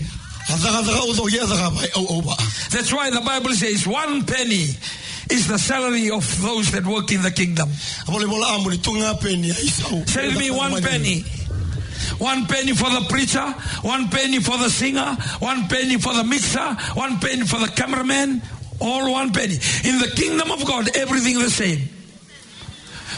Daga 0.49 0.83
daga 0.83 1.03
udo 1.09 1.27
ya 1.29 1.45
daga 1.47 1.71
ba 1.75 1.83
au 1.97 2.07
au 2.17 2.23
ba. 2.23 2.35
That's 2.71 2.93
why 2.93 3.11
the 3.11 3.21
Bible 3.21 3.53
says 3.55 3.87
one 3.87 4.25
penny 4.25 4.67
is 5.31 5.49
the 5.49 5.59
salary 5.59 6.11
of 6.11 6.25
those 6.43 6.71
that 6.73 6.87
work 6.87 7.11
in 7.13 7.23
the 7.23 7.31
kingdom. 7.31 7.69
Abole 8.07 8.29
bola 8.29 8.55
amu 8.55 8.71
ni 8.71 8.79
tunga 8.79 9.15
peni 9.15 9.49
ya 9.49 9.55
isau. 9.55 10.09
Say 10.09 10.29
with 10.29 10.39
me 10.39 10.51
one 10.51 10.81
penny. 10.83 11.25
One 12.19 12.47
penny 12.47 12.73
for 12.73 12.89
the 12.89 13.07
preacher, 13.09 13.45
one 13.83 14.09
penny 14.09 14.39
for 14.41 14.57
the 14.57 14.71
singer, 14.71 15.17
one 15.41 15.69
penny 15.69 15.99
for 15.99 16.15
the 16.15 16.25
mixer, 16.25 16.75
one 16.95 17.19
penny 17.19 17.45
for 17.45 17.59
the 17.59 17.69
cameraman, 17.69 18.41
all 18.81 19.13
one 19.13 19.33
penny. 19.33 19.59
In 19.85 19.99
the 19.99 20.13
kingdom 20.17 20.51
of 20.51 20.65
God, 20.67 20.97
everything 20.97 21.39
the 21.39 21.51
same. 21.51 21.89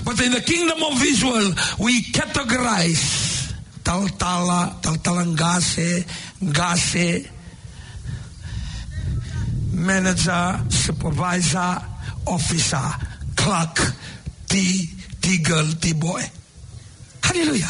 But 0.05 0.21
in 0.21 0.33
the 0.33 0.41
kingdom 0.41 0.83
of 0.83 0.99
this 0.99 1.23
world, 1.23 1.55
we 1.79 2.03
categorize 2.03 3.53
taltala, 3.85 4.81
taltalangase, 4.81 6.05
gase, 6.51 7.29
manager, 9.73 10.61
supervisor, 10.71 11.83
officer, 12.29 12.81
clerk, 13.37 13.79
T, 14.49 14.91
T 15.21 15.43
girl, 15.43 15.67
T 15.81 15.93
boy. 15.95 16.23
Hallelujah. 17.23 17.69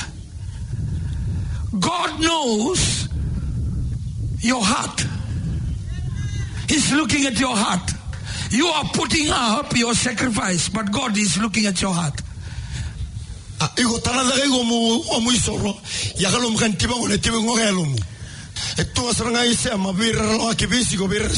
God 1.79 2.21
knows 2.21 3.09
your 4.41 4.63
heart. 4.63 5.05
He's 6.69 6.93
looking 6.93 7.27
at 7.27 7.39
your 7.39 7.57
heart. 7.57 7.91
You 8.51 8.67
are 8.67 8.85
putting 8.95 9.29
up 9.31 9.77
your 9.77 9.95
sacrifice, 9.95 10.69
but 10.69 10.91
God 10.91 11.17
is 11.17 11.39
looking 11.39 11.67
at 11.67 11.81
your 11.83 11.93
heart. 11.93 12.21
Ah. 13.61 13.73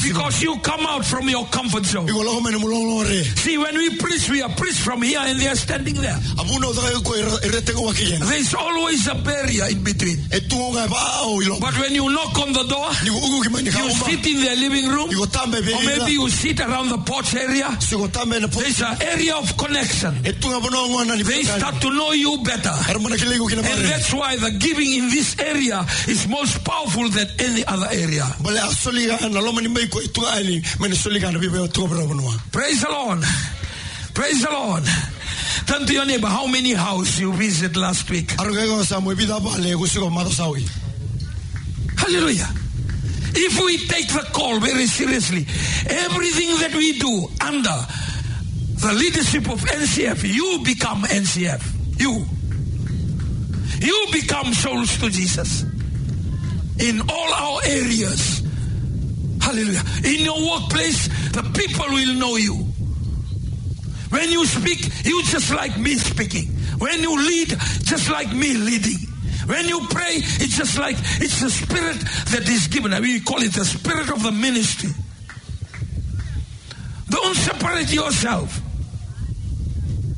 Because 0.09 0.42
you 0.42 0.56
come 0.61 0.85
out 0.87 1.04
from 1.04 1.28
your 1.28 1.47
comfort 1.47 1.85
zone. 1.87 2.06
Iko 2.06 2.25
lo 2.25 2.40
mene 2.40 2.59
mulong 2.61 2.85
lore. 3.00 3.25
See, 3.40 3.56
when 3.56 3.75
we 3.76 3.97
preach, 3.97 4.28
we 4.28 4.42
are 4.42 4.50
preached 4.50 4.80
from 4.80 5.02
here 5.02 5.20
and 5.23 5.40
they 5.40 5.49
are 5.49 5.56
standing 5.56 5.94
there. 5.94 6.16
Abu 6.38 6.59
no 6.61 6.73
daga 6.73 7.00
ko 7.04 7.12
irete 7.16 7.73
ko 7.75 7.88
wakiyen. 7.88 8.20
There's 8.28 8.54
always 8.54 9.06
a 9.09 9.14
barrier 9.14 9.64
in 9.70 9.82
between. 9.82 10.16
Etu 10.28 10.56
nga 10.75 10.88
ba 10.88 11.00
o 11.25 11.40
ilo. 11.40 11.59
But 11.61 11.78
when 11.78 11.94
you 11.94 12.11
knock 12.12 12.37
on 12.38 12.52
the 12.52 12.64
door, 12.64 12.90
Ni 13.04 13.11
ugu 13.11 13.40
kimani 13.49 13.73
ka 13.73 13.85
you 13.85 13.90
sit 13.90 14.26
in 14.26 14.40
their 14.44 14.56
living 14.56 14.88
room, 14.88 15.09
Iko 15.11 15.26
tambe 15.32 15.64
be. 15.64 15.73
or 15.73 15.82
maybe 15.85 16.12
you 16.12 16.28
sit 16.28 16.61
around 16.61 16.88
the 16.90 16.99
porch 16.99 17.35
area. 17.35 17.68
Siko 17.80 18.09
tambe 18.09 18.40
na 18.40 18.49
po. 18.49 18.61
There's 18.61 18.82
an 18.82 19.00
area 19.02 19.37
of 19.37 19.56
connection. 19.56 20.14
Etu 20.25 20.49
nga 20.52 20.61
bono 20.61 20.88
ngona 20.92 21.16
ni 21.16 21.23
They 21.23 21.42
start 21.44 21.80
to 21.80 21.90
know 21.90 22.12
you 22.12 22.42
better. 22.44 22.68
Armana 22.92 23.16
kile 23.16 23.37
iko 23.38 23.49
kina 23.49 23.62
And 23.62 23.85
that's 23.88 24.12
why 24.12 24.37
the 24.37 24.50
giving 24.50 24.92
in 24.92 25.09
this 25.09 25.38
area 25.38 25.87
is 26.09 26.26
most 26.28 26.64
powerful 26.64 27.09
than 27.09 27.28
any 27.38 27.64
other 27.64 27.87
area. 27.90 28.26
Bale 28.42 28.60
asoli 28.60 29.06
ga 29.06 29.28
na 29.28 29.40
lo 29.40 29.52
mani 29.52 29.68
mai 29.68 29.87
ko 29.88 30.00
etu 30.00 30.25
ani 30.26 30.62
mene 30.80 30.94
soli 30.94 31.20
ga 31.20 31.30
na 31.30 31.38
bibe 31.38 31.72
tu 31.72 31.87
bra. 31.87 32.04
Praise 32.52 32.82
the 32.82 32.88
Lord. 32.90 33.22
Praise 34.14 34.42
the 34.42 34.50
Lord. 34.50 34.84
Turn 35.66 35.87
to 35.87 35.92
your 35.92 36.06
neighbor. 36.06 36.26
How 36.26 36.46
many 36.46 36.72
houses 36.72 37.20
you 37.20 37.32
visit 37.32 37.76
last 37.76 38.10
week? 38.10 38.28
Aruga 38.38 38.66
ko 38.66 38.82
sa 38.82 39.00
mo 39.00 39.14
bida 39.14 39.38
ba 39.42 39.60
le 39.60 39.72
ko 39.75 39.84
siko 39.87 40.10
mado 40.10 40.30
sawi. 40.30 40.66
Hallelujah. 41.96 42.49
If 43.32 43.60
we 43.62 43.78
take 43.87 44.08
the 44.08 44.26
call 44.32 44.58
very 44.58 44.87
seriously, 44.87 45.46
everything 45.88 46.58
that 46.58 46.75
we 46.75 46.99
do 46.99 47.28
under 47.40 47.78
the 48.80 48.92
leadership 48.94 49.49
of 49.49 49.60
NCF, 49.60 50.25
you 50.25 50.62
become 50.64 51.02
NCF. 51.02 51.62
You. 52.00 52.25
You 53.80 54.06
become 54.12 54.52
souls 54.52 54.99
to 54.99 55.10
Jesus. 55.10 55.64
In 56.80 57.00
all 57.02 57.32
our 57.34 57.60
areas. 57.66 58.42
Hallelujah. 59.40 59.82
In 60.04 60.25
your 60.25 60.40
workplace, 60.50 61.08
the 61.32 61.42
people 61.54 61.87
will 61.88 62.14
know 62.14 62.37
you. 62.37 62.54
When 64.10 64.28
you 64.30 64.44
speak, 64.46 64.90
you 65.04 65.22
just 65.25 65.52
like 65.52 65.78
me 65.78 65.94
speaking. 65.94 66.46
When 66.78 67.00
you 67.00 67.16
lead, 67.16 67.49
just 67.84 68.10
like 68.10 68.32
me 68.32 68.54
leading. 68.54 68.99
When 69.46 69.66
you 69.66 69.87
pray, 69.88 70.16
it's 70.16 70.56
just 70.56 70.78
like 70.78 70.96
it's 71.20 71.40
the 71.40 71.50
spirit 71.50 71.99
that 72.30 72.49
is 72.49 72.68
given. 72.68 72.92
I 72.92 73.00
we 73.00 73.20
call 73.20 73.42
it 73.42 73.52
the 73.52 73.64
spirit 73.64 74.10
of 74.10 74.22
the 74.22 74.32
ministry. 74.32 74.90
Don't 77.08 77.34
separate 77.37 77.92
yourself. 77.92 78.60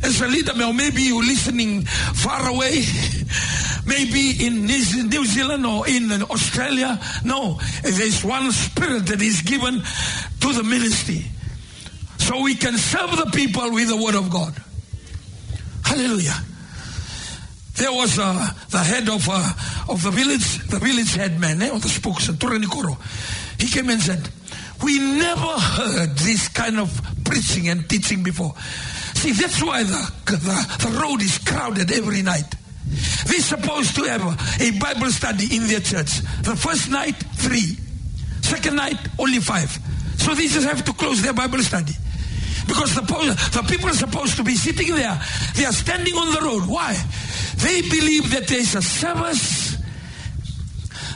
As 0.02 0.20
a 0.20 0.26
leader, 0.26 0.52
or 0.64 0.74
maybe 0.74 1.02
you're 1.02 1.24
listening 1.24 1.82
far 1.82 2.48
away. 2.48 2.82
maybe 3.86 4.46
in 4.46 4.66
New 4.66 5.24
Zealand 5.24 5.66
or 5.66 5.88
in 5.88 6.10
Australia. 6.22 7.00
No, 7.24 7.60
there's 7.82 8.24
one 8.24 8.50
spirit 8.52 9.06
that 9.06 9.20
is 9.22 9.42
given 9.42 9.82
to 10.40 10.52
the 10.52 10.62
ministry. 10.62 11.24
So 12.18 12.42
we 12.42 12.54
can 12.54 12.78
serve 12.78 13.10
the 13.16 13.30
people 13.32 13.72
with 13.72 13.88
the 13.88 13.96
word 13.96 14.14
of 14.14 14.30
God. 14.30 14.54
Hallelujah. 15.84 16.36
There 17.74 17.92
was 17.92 18.18
uh, 18.18 18.50
the 18.70 18.78
head 18.78 19.08
of 19.08 19.28
uh, 19.28 19.52
of 19.88 20.02
the 20.02 20.10
village, 20.10 20.58
the 20.68 20.78
village 20.78 21.14
head 21.14 21.40
man, 21.40 21.60
eh, 21.62 21.70
or 21.70 21.78
the 21.78 21.88
spokesman, 21.88 22.36
Turanikoro. 22.36 22.96
He 23.60 23.66
came 23.66 23.88
and 23.90 24.00
said, 24.00 24.28
"We 24.84 24.98
never 24.98 25.40
heard 25.40 26.16
this 26.18 26.48
kind 26.48 26.78
of 26.78 26.92
preaching 27.24 27.68
and 27.68 27.88
teaching 27.88 28.22
before. 28.22 28.54
See, 29.22 29.30
that's 29.30 29.62
why 29.62 29.84
the 29.84 30.12
the, 30.26 30.88
the 30.90 30.98
road 30.98 31.22
is 31.22 31.38
crowded 31.38 31.92
every 31.92 32.22
night. 32.22 32.56
They're 33.26 33.38
supposed 33.38 33.94
to 33.94 34.02
have 34.02 34.20
a, 34.20 34.34
a 34.66 34.70
Bible 34.80 35.12
study 35.12 35.46
in 35.54 35.68
their 35.68 35.78
church. 35.78 36.18
The 36.42 36.56
first 36.56 36.90
night, 36.90 37.14
three. 37.36 37.78
Second 38.40 38.74
night, 38.74 38.98
only 39.20 39.38
five. 39.38 39.70
So 40.18 40.34
they 40.34 40.48
just 40.48 40.66
have 40.66 40.84
to 40.84 40.92
close 40.92 41.22
their 41.22 41.32
Bible 41.34 41.60
study." 41.60 41.92
Because 42.66 42.96
the, 42.96 43.02
the 43.02 43.62
people 43.68 43.90
are 43.90 43.94
supposed 43.94 44.36
to 44.38 44.42
be 44.42 44.56
sitting 44.56 44.92
there. 44.92 45.20
They 45.54 45.66
are 45.66 45.72
standing 45.72 46.14
on 46.14 46.34
the 46.34 46.40
road. 46.40 46.66
Why? 46.66 46.94
They 47.58 47.82
believe 47.82 48.30
that 48.32 48.48
there 48.48 48.58
is 48.58 48.74
a 48.74 48.82
service, 48.82 49.76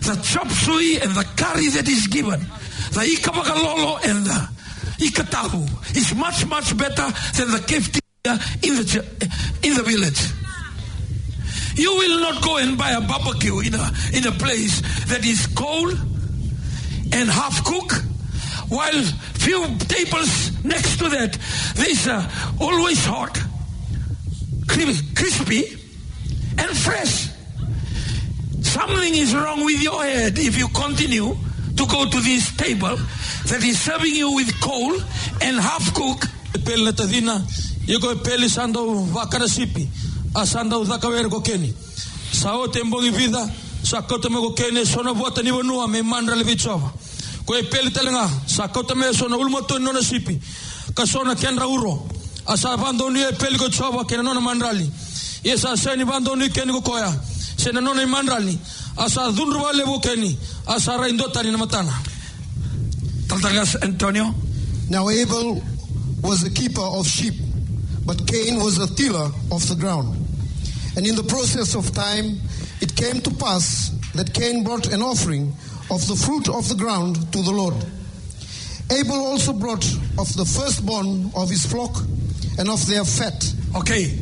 the 0.06 0.14
chop 0.22 0.46
suey 0.46 1.00
and 1.00 1.10
the 1.10 1.26
curry 1.36 1.68
that 1.70 1.88
is 1.88 2.06
given, 2.06 2.38
the 2.94 3.02
ikabakalolo 3.02 4.04
and 4.06 4.26
the 4.26 4.55
ikatahu 4.98 5.96
is 5.96 6.14
much, 6.14 6.46
much 6.46 6.76
better 6.76 7.06
than 7.36 7.50
the 7.52 7.62
cafeteria 7.66 8.34
in 8.62 8.74
the, 8.76 9.30
in 9.62 9.74
the 9.74 9.82
village. 9.82 10.32
You 11.76 11.94
will 11.94 12.20
not 12.20 12.42
go 12.42 12.56
and 12.56 12.78
buy 12.78 12.92
a 12.92 13.00
barbecue 13.00 13.58
in 13.60 13.74
a, 13.74 13.90
in 14.14 14.26
a 14.26 14.32
place 14.32 14.80
that 15.08 15.24
is 15.24 15.46
cold 15.48 15.92
and 17.12 17.28
half 17.28 17.62
cooked 17.64 18.02
while 18.68 19.02
few 19.34 19.64
tables 19.78 20.50
next 20.64 20.98
to 20.98 21.08
that 21.08 21.32
these 21.76 22.08
are 22.08 22.18
uh, 22.20 22.52
always 22.60 23.04
hot 23.04 23.38
crispy 24.68 25.64
and 26.58 26.76
fresh 26.76 27.28
something 28.62 29.14
is 29.14 29.34
wrong 29.34 29.64
with 29.64 29.80
your 29.82 30.02
head 30.02 30.38
if 30.38 30.58
you 30.58 30.66
continue 30.68 31.36
to 31.76 31.86
go 31.86 32.10
to 32.10 32.20
this 32.20 32.54
table 32.56 32.98
that 33.46 33.62
is 33.62 33.80
serving 33.80 34.14
you 34.14 34.34
with 34.34 34.60
coal 34.60 34.92
and 35.40 35.56
half 35.60 35.94
cooked 35.94 36.26
pele 36.64 36.84
na 36.84 36.92
tadina 36.92 37.34
ia 37.86 37.98
koe 37.98 38.14
pele 38.16 38.48
sandau 38.48 39.06
vakara 39.06 39.46
sipi 39.46 39.86
a 40.34 40.42
sandau 40.44 40.84
dhakawere 40.84 41.30
ko 41.30 41.40
keni 41.40 41.72
sa 42.32 42.50
te 42.66 42.82
mbongi 42.82 43.10
vida 43.10 43.46
sa 43.84 44.02
kota 44.02 44.28
me 44.28 44.36
ko 44.36 44.50
kene 44.50 44.84
sona 44.84 45.12
vuata 45.12 45.42
ni 45.42 45.50
vanua 45.50 45.86
me 45.88 46.02
mandra 46.02 46.34
le 46.34 46.42
vichova 46.42 46.90
koe 47.46 47.62
pele 47.62 47.90
telenga 47.90 48.26
sakota 48.46 48.96
me 48.96 49.12
sona 49.12 49.36
ulmo 49.36 49.60
to 49.68 49.78
nona 49.78 50.00
sipi 50.00 50.40
ka 50.94 51.04
sona 51.06 51.36
kenra 51.36 51.66
uro 51.68 52.08
a 52.48 52.56
sa 52.56 52.76
vando 52.76 53.08
ni 53.10 53.22
e 53.22 53.32
pele 53.38 53.58
ko 53.58 53.68
chova 53.68 54.04
kena 54.04 54.22
nona 54.24 54.40
mandrali 54.40 54.90
ia 55.44 55.56
sa 55.56 55.76
seni 55.76 56.02
vando 56.02 56.34
ni 56.34 56.48
keni 56.48 56.72
ko 56.72 56.80
koya 56.80 57.14
sena 57.56 57.80
nona 57.80 58.04
mandrali 58.06 58.58
a 58.98 59.08
sa 59.08 59.30
dhunru 59.30 59.62
vale 59.62 59.84
vo 59.84 60.00
keni 60.00 60.36
a 60.66 60.78
raindota 60.98 61.42
ni 61.44 61.50
na 61.52 61.58
matana 61.58 62.15
Taltagas 63.28 63.83
Antonio 63.83 64.35
Now 64.88 65.09
Abel 65.09 65.62
was 66.23 66.45
a 66.45 66.50
keeper 66.50 66.80
of 66.80 67.06
sheep, 67.06 67.35
but 68.04 68.26
Cain 68.26 68.56
was 68.56 68.78
a 68.78 68.92
tiller 68.95 69.30
of 69.50 69.68
the 69.68 69.76
ground. 69.78 70.16
And 70.97 71.06
in 71.06 71.14
the 71.16 71.25
process 71.25 71.75
of 71.75 71.92
time, 71.92 72.38
it 72.80 72.95
came 72.97 73.21
to 73.21 73.30
pass 73.35 73.90
that 74.14 74.33
Cain 74.33 74.64
brought 74.64 74.92
an 74.92 75.02
offering 75.02 75.52
of 75.90 76.06
the 76.06 76.16
fruit 76.16 76.49
of 76.49 76.68
the 76.68 76.75
ground 76.75 77.16
to 77.33 77.42
the 77.42 77.50
Lord. 77.50 77.75
Abel 78.90 79.26
also 79.26 79.52
brought 79.52 79.85
of 80.18 80.33
the 80.37 80.45
firstborn 80.45 81.30
of 81.35 81.50
his 81.50 81.66
flock 81.66 81.97
and 82.59 82.68
of 82.68 82.87
their 82.87 83.04
fat. 83.04 83.52
okay 83.76 84.16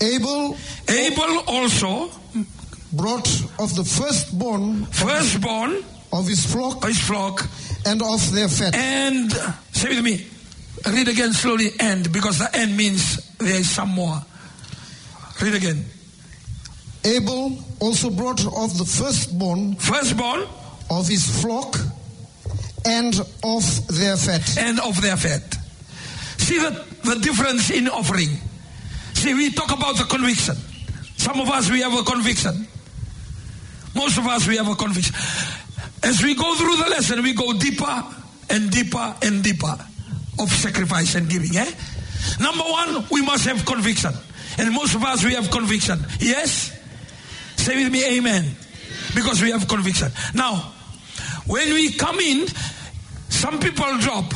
Abel 0.00 0.56
Abel 0.88 1.44
also 1.46 2.10
brought 2.92 3.28
of 3.58 3.74
the 3.74 3.84
firstborn 3.84 4.84
firstborn 4.86 5.82
of 6.12 6.28
his 6.28 6.44
flock 6.44 6.82
of 6.82 6.88
his 6.88 7.00
flock 7.00 7.48
and 7.86 8.02
of 8.02 8.32
their 8.32 8.48
fat. 8.48 8.74
And 8.74 9.32
say 9.72 9.88
with 9.88 10.04
me, 10.04 10.26
read 10.86 11.08
again 11.08 11.32
slowly. 11.32 11.70
And 11.80 12.12
because 12.12 12.38
the 12.38 12.54
end 12.54 12.76
means 12.76 13.16
there 13.38 13.56
is 13.56 13.70
some 13.70 13.90
more. 13.90 14.20
Read 15.40 15.54
again. 15.54 15.84
Abel 17.04 17.58
also 17.80 18.10
brought 18.10 18.40
of 18.46 18.78
the 18.78 18.84
firstborn 18.84 19.74
Firstborn 19.74 20.46
of 20.90 21.08
his 21.08 21.42
flock 21.42 21.76
and 22.84 23.14
of 23.42 23.88
their 23.88 24.16
fat. 24.16 24.58
and 24.58 24.78
of 24.80 25.00
their 25.00 25.16
fat. 25.16 25.56
See 26.38 26.58
the, 26.58 26.84
the 27.04 27.16
difference 27.20 27.70
in 27.70 27.88
offering. 27.88 28.28
See, 29.14 29.34
we 29.34 29.50
talk 29.52 29.72
about 29.72 29.96
the 29.96 30.04
conviction. 30.04 30.56
Some 31.16 31.40
of 31.40 31.48
us 31.48 31.70
we 31.70 31.80
have 31.80 31.94
a 31.94 32.02
conviction. 32.02 32.66
Most 33.94 34.18
of 34.18 34.26
us 34.26 34.46
we 34.46 34.56
have 34.56 34.68
a 34.68 34.74
conviction. 34.74 35.14
As 36.02 36.22
we 36.22 36.34
go 36.34 36.54
through 36.56 36.76
the 36.76 36.90
lesson, 36.90 37.22
we 37.22 37.32
go 37.32 37.52
deeper 37.52 38.04
and 38.50 38.70
deeper 38.70 39.14
and 39.22 39.42
deeper 39.42 39.76
of 40.38 40.50
sacrifice 40.50 41.14
and 41.14 41.28
giving. 41.28 41.56
Eh? 41.56 41.70
Number 42.40 42.64
one, 42.64 43.06
we 43.10 43.22
must 43.22 43.46
have 43.46 43.64
conviction. 43.64 44.12
And 44.58 44.74
most 44.74 44.94
of 44.94 45.04
us 45.04 45.24
we 45.24 45.34
have 45.34 45.50
conviction. 45.50 45.98
Yes? 46.20 46.78
Say 47.56 47.82
with 47.82 47.92
me, 47.92 48.18
amen. 48.18 48.44
Because 49.14 49.40
we 49.42 49.50
have 49.50 49.68
conviction. 49.68 50.10
Now, 50.34 50.72
when 51.46 51.72
we 51.74 51.92
come 51.92 52.18
in, 52.20 52.46
some 53.28 53.58
people 53.60 53.98
drop. 53.98 54.32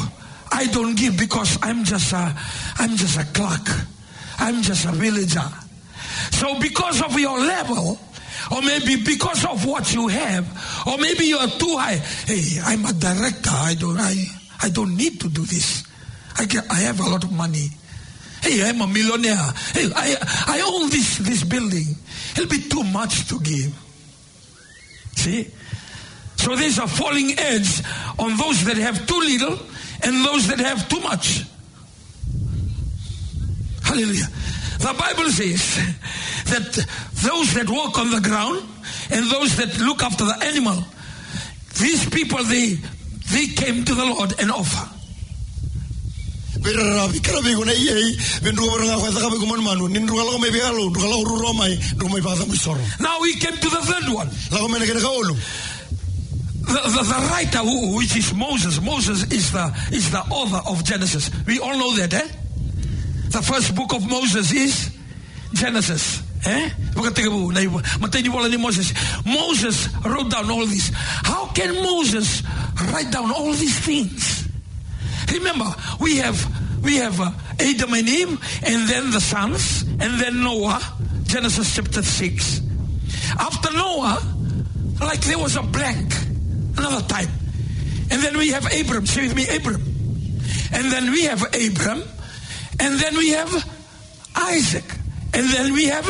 I 0.51 0.67
don't 0.67 0.97
give 0.97 1.19
because 1.19 1.59
I'm 1.63 1.85
just 1.85 2.13
a, 2.13 2.35
I'm 2.79 2.97
just 2.97 3.19
a 3.19 3.25
clerk. 3.33 3.69
I'm 4.39 4.63
just 4.63 4.85
a 4.85 4.93
villager. 4.93 5.49
So 6.33 6.59
because 6.61 7.03
of 7.03 7.19
your 7.19 7.39
level, 7.39 7.99
or 8.51 8.63
maybe 8.63 9.03
because 9.03 9.45
of 9.45 9.65
what 9.67 9.93
you 9.95 10.09
have, 10.09 10.47
or 10.87 10.99
maybe 10.99 11.25
you 11.25 11.39
are 11.39 11.49
too 11.49 11.77
high. 11.77 11.97
Hey, 11.97 12.61
I'm 12.65 12.85
a 12.85 12.93
director. 12.93 13.51
I 13.53 13.75
don't, 13.75 13.99
I, 13.99 14.15
I 14.63 14.69
don't 14.71 14.97
need 14.97 15.21
to 15.21 15.29
do 15.29 15.43
this. 15.43 15.85
I 16.37 16.47
I 16.71 16.75
have 16.75 17.01
a 17.01 17.09
lot 17.09 17.25
of 17.25 17.33
money. 17.33 17.69
Hey, 18.43 18.69
I'm 18.69 18.81
a 18.81 18.87
millionaire. 18.87 19.53
Hey, 19.73 19.91
I, 19.95 20.17
I 20.47 20.61
own 20.61 20.91
this, 20.91 21.19
this 21.19 21.43
building. 21.43 21.97
It'll 22.33 22.47
be 22.49 22.61
too 22.61 22.85
much 22.85 23.29
to 23.29 23.41
give. 23.41 23.75
See? 25.17 25.51
So 26.37 26.55
there's 26.55 26.79
a 26.79 26.87
falling 26.87 27.37
edge 27.39 27.83
on 28.19 28.37
those 28.37 28.65
that 28.67 28.77
have 28.77 29.07
too 29.07 29.19
little 29.19 29.59
and 30.03 30.25
those 30.25 30.47
that 30.49 30.61
have 30.61 30.89
too 30.89 31.01
much. 31.01 31.45
Hallelujah. 33.83 34.27
The 34.87 34.95
Bible 34.95 35.31
says 35.31 35.83
that 36.47 36.87
those 37.27 37.55
that 37.55 37.69
walk 37.69 37.99
on 37.99 38.11
the 38.13 38.21
ground 38.21 38.63
and 39.11 39.27
those 39.29 39.57
that 39.57 39.77
look 39.81 40.01
after 40.05 40.25
the 40.25 40.39
animal, 40.45 40.79
these 41.75 42.09
people 42.09 42.39
they 42.45 42.79
they 43.35 43.47
came 43.49 43.85
to 43.85 43.95
the 43.97 44.05
Lord 44.05 44.33
and 44.39 44.53
offer. 44.53 44.87
Now 53.01 53.19
we 53.21 53.35
came 53.35 53.57
to 53.59 53.69
the 53.69 53.83
third 53.83 54.07
one. 54.15 54.31
The, 56.63 56.81
the, 56.95 57.03
the 57.03 57.29
writer, 57.31 57.59
who, 57.59 57.97
which 57.97 58.17
is 58.17 58.33
Moses, 58.35 58.81
Moses 58.81 59.25
is 59.33 59.51
the 59.51 59.67
is 59.91 60.11
the 60.13 60.23
author 60.31 60.63
of 60.71 60.85
Genesis. 60.85 61.31
We 61.47 61.59
all 61.59 61.77
know 61.77 61.95
that, 61.97 62.15
eh? 62.15 62.29
The 63.37 63.43
first 63.43 63.75
book 63.75 63.93
of 63.93 64.09
Moses 64.09 64.51
is 64.51 64.97
Genesis. 65.53 66.23
Eh? 66.47 66.71
Matay 66.95 68.23
ni 68.23 68.31
wala 68.31 68.49
ni 68.49 68.57
Moses. 68.57 68.95
Moses 69.27 69.93
wrote 70.07 70.31
down 70.31 70.51
all 70.51 70.65
this. 70.65 70.91
How 70.95 71.45
can 71.53 71.75
Moses 71.75 72.43
write 72.89 73.11
down 73.13 73.31
all 73.31 73.53
these 73.53 73.79
things? 73.79 74.49
Remember, 75.31 75.67
we 76.01 76.17
have 76.17 76.41
we 76.83 76.97
have 76.97 77.21
uh, 77.21 77.31
Adam 77.61 77.93
and 77.93 78.09
Eve, 78.09 78.41
and 78.65 78.89
then 78.89 79.11
the 79.11 79.21
sons, 79.21 79.83
and 79.83 80.19
then 80.19 80.43
Noah. 80.43 80.81
Genesis 81.25 81.77
chapter 81.77 82.01
six. 82.01 82.63
After 83.39 83.71
Noah, 83.77 84.17
like 85.03 85.21
there 85.29 85.39
was 85.39 85.57
a 85.57 85.63
blank, 85.63 86.11
another 86.79 87.07
time, 87.07 87.29
and 88.11 88.23
then 88.23 88.39
we 88.39 88.53
have 88.53 88.65
Abram. 88.73 89.05
Say 89.05 89.29
with 89.29 89.37
me, 89.37 89.45
Abram. 89.55 89.83
And 90.73 90.91
then 90.91 91.11
we 91.13 91.25
have 91.25 91.43
Abram, 91.55 92.03
and 92.81 92.99
then 92.99 93.17
we 93.17 93.31
have 93.31 93.53
Isaac, 94.35 94.85
and 95.35 95.49
then 95.49 95.73
we 95.73 95.87
have 95.87 96.07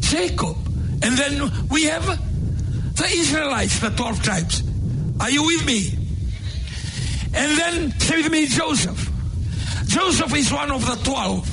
Jacob, 0.00 0.56
and 1.02 1.16
then 1.16 1.50
we 1.68 1.84
have 1.84 2.04
the 2.06 3.06
Israelites, 3.06 3.80
the 3.80 3.90
twelve 3.90 4.22
tribes. 4.22 4.62
Are 5.20 5.30
you 5.30 5.44
with 5.44 5.66
me? 5.66 5.98
And 7.34 7.58
then 7.58 8.00
say 8.00 8.22
with 8.22 8.30
me, 8.30 8.46
Joseph. 8.46 9.10
Joseph 9.86 10.34
is 10.36 10.52
one 10.52 10.70
of 10.70 10.84
the 10.84 10.96
twelve. 11.02 11.48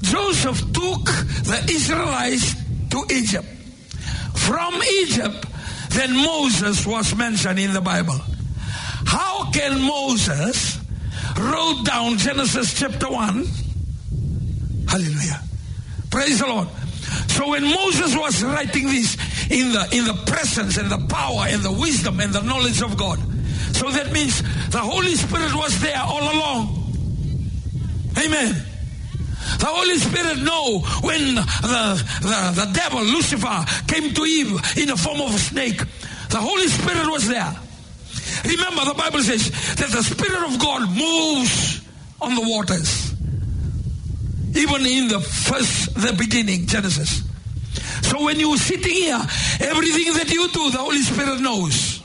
Joseph 0.00 0.58
took 0.72 1.04
the 1.04 1.66
Israelites 1.70 2.54
to 2.90 3.04
Egypt. 3.10 3.46
From 4.34 4.80
Egypt, 5.02 5.46
then 5.90 6.14
Moses 6.14 6.86
was 6.86 7.14
mentioned 7.14 7.58
in 7.58 7.72
the 7.72 7.80
Bible. 7.80 8.18
How 9.06 9.50
can 9.50 9.80
Moses 9.82 10.77
wrote 11.38 11.84
down 11.84 12.18
Genesis 12.18 12.74
chapter 12.74 13.08
1? 13.08 13.46
Hallelujah. 14.88 15.40
Praise 16.10 16.40
the 16.40 16.46
Lord. 16.46 16.68
So 17.28 17.50
when 17.50 17.64
Moses 17.64 18.16
was 18.16 18.42
writing 18.42 18.86
this 18.86 19.16
in 19.50 19.72
the 19.72 19.88
in 19.92 20.04
the 20.04 20.14
presence 20.26 20.76
and 20.76 20.90
the 20.90 20.98
power 21.08 21.44
and 21.46 21.62
the 21.62 21.72
wisdom 21.72 22.20
and 22.20 22.32
the 22.32 22.42
knowledge 22.42 22.82
of 22.82 22.96
God. 22.96 23.18
So 23.74 23.90
that 23.90 24.12
means 24.12 24.42
the 24.70 24.78
Holy 24.78 25.14
Spirit 25.14 25.54
was 25.54 25.80
there 25.80 26.00
all 26.00 26.22
along. 26.22 26.92
Amen. 28.18 28.54
The 29.58 29.66
Holy 29.66 29.98
Spirit 29.98 30.38
know 30.42 30.80
when 31.02 31.34
the, 31.36 32.04
the, 32.22 32.64
the 32.64 32.70
devil, 32.72 33.02
Lucifer, 33.02 33.64
came 33.86 34.12
to 34.12 34.24
Eve 34.24 34.52
in 34.76 34.88
the 34.88 34.96
form 34.96 35.20
of 35.20 35.34
a 35.34 35.38
snake. 35.38 35.78
The 36.28 36.36
Holy 36.36 36.66
Spirit 36.68 37.10
was 37.10 37.28
there. 37.28 37.56
Remember, 38.44 38.84
the 38.84 38.94
Bible 38.94 39.20
says 39.22 39.50
that 39.76 39.90
the 39.90 40.02
Spirit 40.02 40.42
of 40.52 40.58
God 40.58 40.88
moves 40.90 41.80
on 42.20 42.34
the 42.34 42.42
waters. 42.42 43.14
Even 44.56 44.86
in 44.86 45.08
the 45.08 45.20
first, 45.20 45.94
the 45.94 46.12
beginning, 46.18 46.66
Genesis. 46.66 47.22
So 48.02 48.22
when 48.24 48.40
you're 48.40 48.56
sitting 48.56 48.94
here, 48.94 49.20
everything 49.60 50.14
that 50.14 50.30
you 50.32 50.48
do, 50.48 50.70
the 50.70 50.78
Holy 50.78 51.02
Spirit 51.02 51.40
knows. 51.40 52.00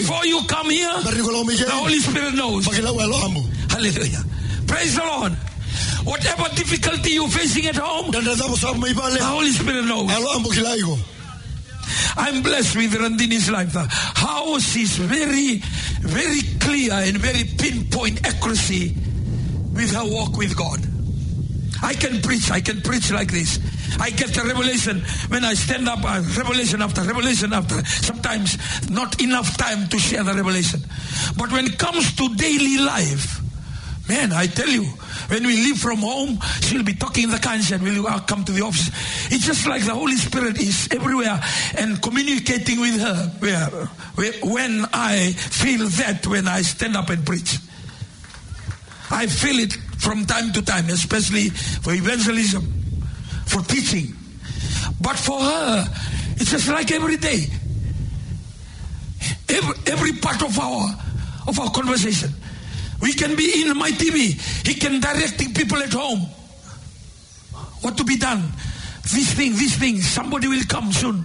Before 0.00 0.24
you 0.24 0.42
come 0.46 0.70
here, 0.70 0.94
the 1.66 1.70
Holy 1.74 1.98
Spirit 1.98 2.34
knows. 2.34 2.64
Hallelujah. 3.70 4.24
Praise 4.66 4.94
the 4.94 5.02
Lord. 5.04 5.32
Whatever 6.04 6.48
difficulty 6.54 7.10
you're 7.10 7.28
facing 7.28 7.66
at 7.66 7.76
home, 7.76 8.10
the 9.18 9.24
Holy 9.24 9.50
Spirit 9.50 9.84
knows. 9.84 10.08
I'm 12.16 12.42
blessed 12.42 12.76
with 12.76 12.92
Randini's 12.92 13.50
life. 13.50 13.72
The 13.72 13.86
house 13.88 14.76
is 14.76 14.96
very, 14.96 15.58
very 16.00 16.42
clear 16.60 16.92
and 16.92 17.16
very 17.18 17.44
pinpoint 17.44 18.26
accuracy 18.26 18.94
with 19.72 19.92
her 19.94 20.04
walk 20.04 20.36
with 20.36 20.56
God. 20.56 20.80
I 21.82 21.94
can 21.94 22.20
preach. 22.20 22.50
I 22.50 22.60
can 22.60 22.80
preach 22.80 23.10
like 23.12 23.30
this. 23.30 23.58
I 24.00 24.10
get 24.10 24.34
the 24.34 24.42
revelation 24.42 25.00
when 25.28 25.44
I 25.44 25.54
stand 25.54 25.88
up, 25.88 26.00
uh, 26.04 26.22
revelation 26.36 26.82
after 26.82 27.02
revelation 27.02 27.52
after. 27.52 27.84
Sometimes 27.84 28.58
not 28.90 29.20
enough 29.20 29.56
time 29.56 29.88
to 29.88 29.98
share 29.98 30.24
the 30.24 30.34
revelation. 30.34 30.80
But 31.36 31.52
when 31.52 31.66
it 31.66 31.78
comes 31.78 32.14
to 32.16 32.34
daily 32.34 32.78
life, 32.78 33.40
man, 34.08 34.32
I 34.32 34.46
tell 34.46 34.68
you, 34.68 34.86
when 35.28 35.46
we 35.46 35.52
leave 35.56 35.78
from 35.78 35.98
home, 35.98 36.38
she'll 36.60 36.82
be 36.82 36.94
talking 36.94 37.24
in 37.24 37.30
the 37.30 37.38
car 37.38 37.54
and 37.54 38.06
uh, 38.06 38.20
come 38.20 38.44
to 38.44 38.52
the 38.52 38.62
office? 38.62 38.88
It's 39.30 39.46
just 39.46 39.66
like 39.66 39.84
the 39.84 39.94
Holy 39.94 40.16
Spirit 40.16 40.58
is 40.58 40.88
everywhere 40.90 41.40
and 41.76 42.00
communicating 42.02 42.80
with 42.80 42.98
her 43.00 43.28
where, 43.38 43.68
where, 44.16 44.32
when 44.42 44.86
I 44.92 45.32
feel 45.32 45.86
that 45.86 46.26
when 46.26 46.48
I 46.48 46.62
stand 46.62 46.96
up 46.96 47.10
and 47.10 47.24
preach. 47.26 47.58
I 49.10 49.26
feel 49.26 49.58
it 49.58 49.72
from 49.98 50.24
time 50.24 50.52
to 50.52 50.62
time, 50.62 50.88
especially 50.88 51.50
for 51.50 51.92
evangelism, 51.92 52.62
for 53.46 53.62
teaching. 53.62 54.14
But 55.00 55.16
for 55.16 55.40
her, 55.40 55.84
it's 56.36 56.50
just 56.50 56.68
like 56.68 56.90
every 56.90 57.16
day. 57.16 57.46
Every, 59.50 59.92
every 59.92 60.12
part 60.14 60.42
of 60.42 60.58
our 60.58 60.88
of 61.48 61.58
our 61.58 61.70
conversation. 61.70 62.30
We 63.00 63.12
can 63.12 63.36
be 63.36 63.62
in 63.62 63.76
Mai 63.76 63.90
TV. 63.90 64.34
He 64.66 64.74
can 64.74 65.00
directing 65.00 65.54
people 65.54 65.78
at 65.78 65.92
home. 65.92 66.20
What 67.80 67.96
to 67.96 68.04
be 68.04 68.16
done? 68.16 68.42
This 69.02 69.34
thing, 69.34 69.52
this 69.52 69.76
thing. 69.76 70.00
Somebody 70.00 70.48
will 70.48 70.64
come 70.68 70.92
soon. 70.92 71.24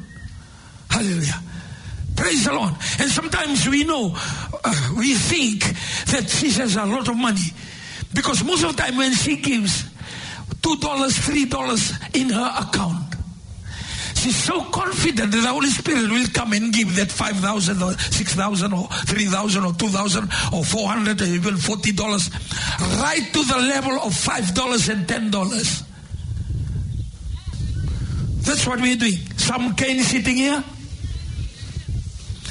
Hallelujah. 0.90 1.42
Praise 2.16 2.46
the 2.46 2.54
Lord. 2.54 2.74
And 3.00 3.10
sometimes 3.10 3.68
we 3.68 3.84
know, 3.84 4.16
uh, 4.64 4.94
we 4.98 5.16
think 5.16 5.64
that 6.12 6.30
she 6.30 6.52
has 6.52 6.76
a 6.76 6.86
lot 6.86 7.08
of 7.08 7.18
money. 7.18 7.42
Because 8.14 8.44
most 8.44 8.64
of 8.64 8.76
the 8.76 8.82
time 8.82 8.98
when 8.98 9.14
she 9.14 9.38
gives 9.38 9.84
$2, 10.62 10.78
$3 10.78 12.16
in 12.16 12.30
her 12.30 12.54
account, 12.60 13.03
she's 14.24 14.42
so 14.42 14.64
confident 14.72 15.32
that 15.32 15.42
the 15.42 15.48
Holy 15.48 15.68
Spirit 15.68 16.10
will 16.10 16.28
come 16.34 16.54
and 16.54 16.72
give 16.74 16.96
that 16.96 17.12
5,000 17.12 17.84
or 17.84 17.92
6,000 17.92 18.74
or 18.74 18.88
3,000 18.88 19.66
or 19.66 19.74
2,000 19.74 20.24
or 20.54 20.64
400 20.64 21.22
or 21.22 21.26
even 21.26 21.56
$40 21.56 23.02
right 23.04 23.34
to 23.34 23.44
the 23.44 23.58
level 23.68 24.00
of 24.00 24.14
$5 24.14 24.90
and 24.90 25.08
$10. 25.08 25.84
That's 28.46 28.66
what 28.68 28.80
we're 28.80 28.96
doing. 28.96 29.20
Some 29.36 29.76
Cain 29.76 30.02
sitting 30.04 30.36
here. 30.36 30.64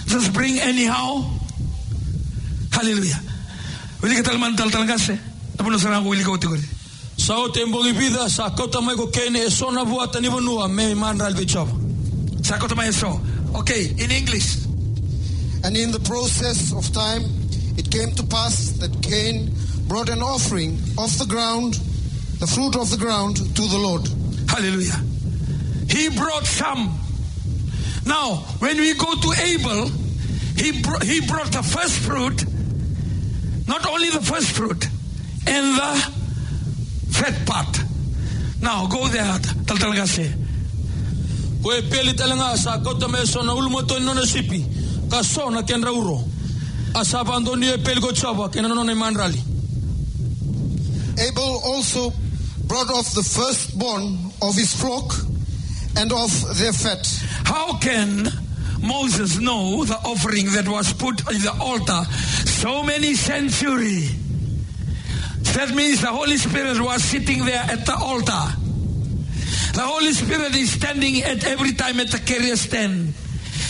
Just 0.06 0.32
bring 0.32 0.58
anyhow. 0.60 1.24
Hallelujah. 2.70 3.20
Wili 4.00 4.16
ka 4.20 4.30
talman 4.30 4.56
tal 4.56 4.68
tal 4.68 4.84
gase. 4.84 5.16
Tapos 5.56 5.80
sarang 5.80 6.04
wili 6.04 6.24
ka 6.24 6.36
utikori. 6.36 6.71
Sa 7.22 7.38
o 7.38 7.46
tembong 7.54 7.86
ibida 7.86 8.26
sa 8.26 8.50
kota 8.50 8.80
mai 8.82 8.98
ko 8.98 9.06
kene 9.06 9.46
e 9.46 9.48
sona 9.48 9.84
buata 9.84 10.18
ni 10.18 10.26
bonua 10.26 10.66
me 10.66 10.92
man 10.94 11.18
ral 11.18 11.32
bichava. 11.34 11.70
Sako 12.44 12.66
to 12.66 12.92
so. 12.92 13.20
Okay, 13.54 13.94
in 13.96 14.10
English. 14.10 14.66
And 15.62 15.76
in 15.76 15.92
the 15.92 16.00
process 16.00 16.74
of 16.74 16.90
time, 16.92 17.22
it 17.78 17.92
came 17.92 18.10
to 18.16 18.24
pass 18.26 18.72
that 18.82 18.90
Cain 19.02 19.54
brought 19.86 20.08
an 20.08 20.20
offering 20.20 20.72
of 20.98 21.16
the 21.16 21.26
ground, 21.28 21.74
the 22.40 22.46
fruit 22.48 22.74
of 22.74 22.90
the 22.90 22.96
ground, 22.96 23.36
to 23.36 23.62
the 23.70 23.78
Lord. 23.78 24.02
Hallelujah. 24.50 24.98
He 25.88 26.08
brought 26.18 26.44
some. 26.44 26.90
Now, 28.04 28.42
when 28.58 28.78
we 28.78 28.94
go 28.94 29.14
to 29.14 29.30
Abel, 29.46 29.86
he, 30.56 30.82
br- 30.82 31.04
he 31.04 31.20
brought 31.20 31.52
the 31.52 31.62
first 31.62 32.00
fruit, 32.00 32.42
not 33.68 33.86
only 33.86 34.10
the 34.10 34.22
first 34.22 34.50
fruit, 34.50 34.88
and 35.46 35.78
the 35.78 36.21
fat 37.12 37.46
part. 37.46 37.78
Now, 38.60 38.86
go 38.86 39.08
there, 39.08 39.38
Taltalgase. 39.66 40.42
Ko 41.62 41.70
e 41.70 41.82
peli 41.82 42.12
talanga 42.14 42.56
sa 42.56 42.78
kota 42.82 43.06
mai 43.08 43.24
sona 43.24 43.52
ulmo 43.54 43.86
to 43.86 44.00
no 44.00 44.12
na 44.14 44.22
sipi. 44.22 44.60
Ka 45.08 45.22
sona 45.22 45.62
ken 45.62 45.82
rauro. 45.82 46.24
Asa 46.94 47.22
bandoni 47.24 47.72
e 47.72 47.78
peli 47.78 48.00
ko 48.00 48.08
chava 48.08 48.52
ken 48.52 48.62
no 48.62 48.82
na 48.82 48.94
man 48.94 49.14
rali. 49.14 49.38
Abel 51.18 51.60
also 51.64 52.10
brought 52.66 52.90
off 52.90 53.14
the 53.14 53.22
firstborn 53.22 54.18
of 54.40 54.56
his 54.56 54.74
flock 54.74 55.14
and 55.96 56.12
of 56.12 56.58
their 56.58 56.72
fat. 56.72 57.06
How 57.44 57.78
can 57.78 58.28
Moses 58.80 59.38
know 59.38 59.84
the 59.84 59.94
offering 60.04 60.46
that 60.52 60.66
was 60.66 60.92
put 60.94 61.20
in 61.30 61.42
the 61.42 61.54
altar 61.60 62.02
so 62.46 62.82
many 62.82 63.14
centuries? 63.14 64.21
That 65.54 65.74
means 65.74 66.00
the 66.00 66.08
Holy 66.08 66.36
Spirit 66.38 66.80
was 66.80 67.02
sitting 67.04 67.44
there 67.44 67.62
at 67.62 67.84
the 67.84 67.94
altar. 67.94 68.44
The 69.74 69.82
Holy 69.82 70.12
Spirit 70.12 70.54
is 70.54 70.72
standing 70.72 71.22
at 71.22 71.44
every 71.44 71.72
time 71.72 72.00
at 72.00 72.10
the 72.10 72.18
carrier 72.18 72.56
stand. 72.56 73.14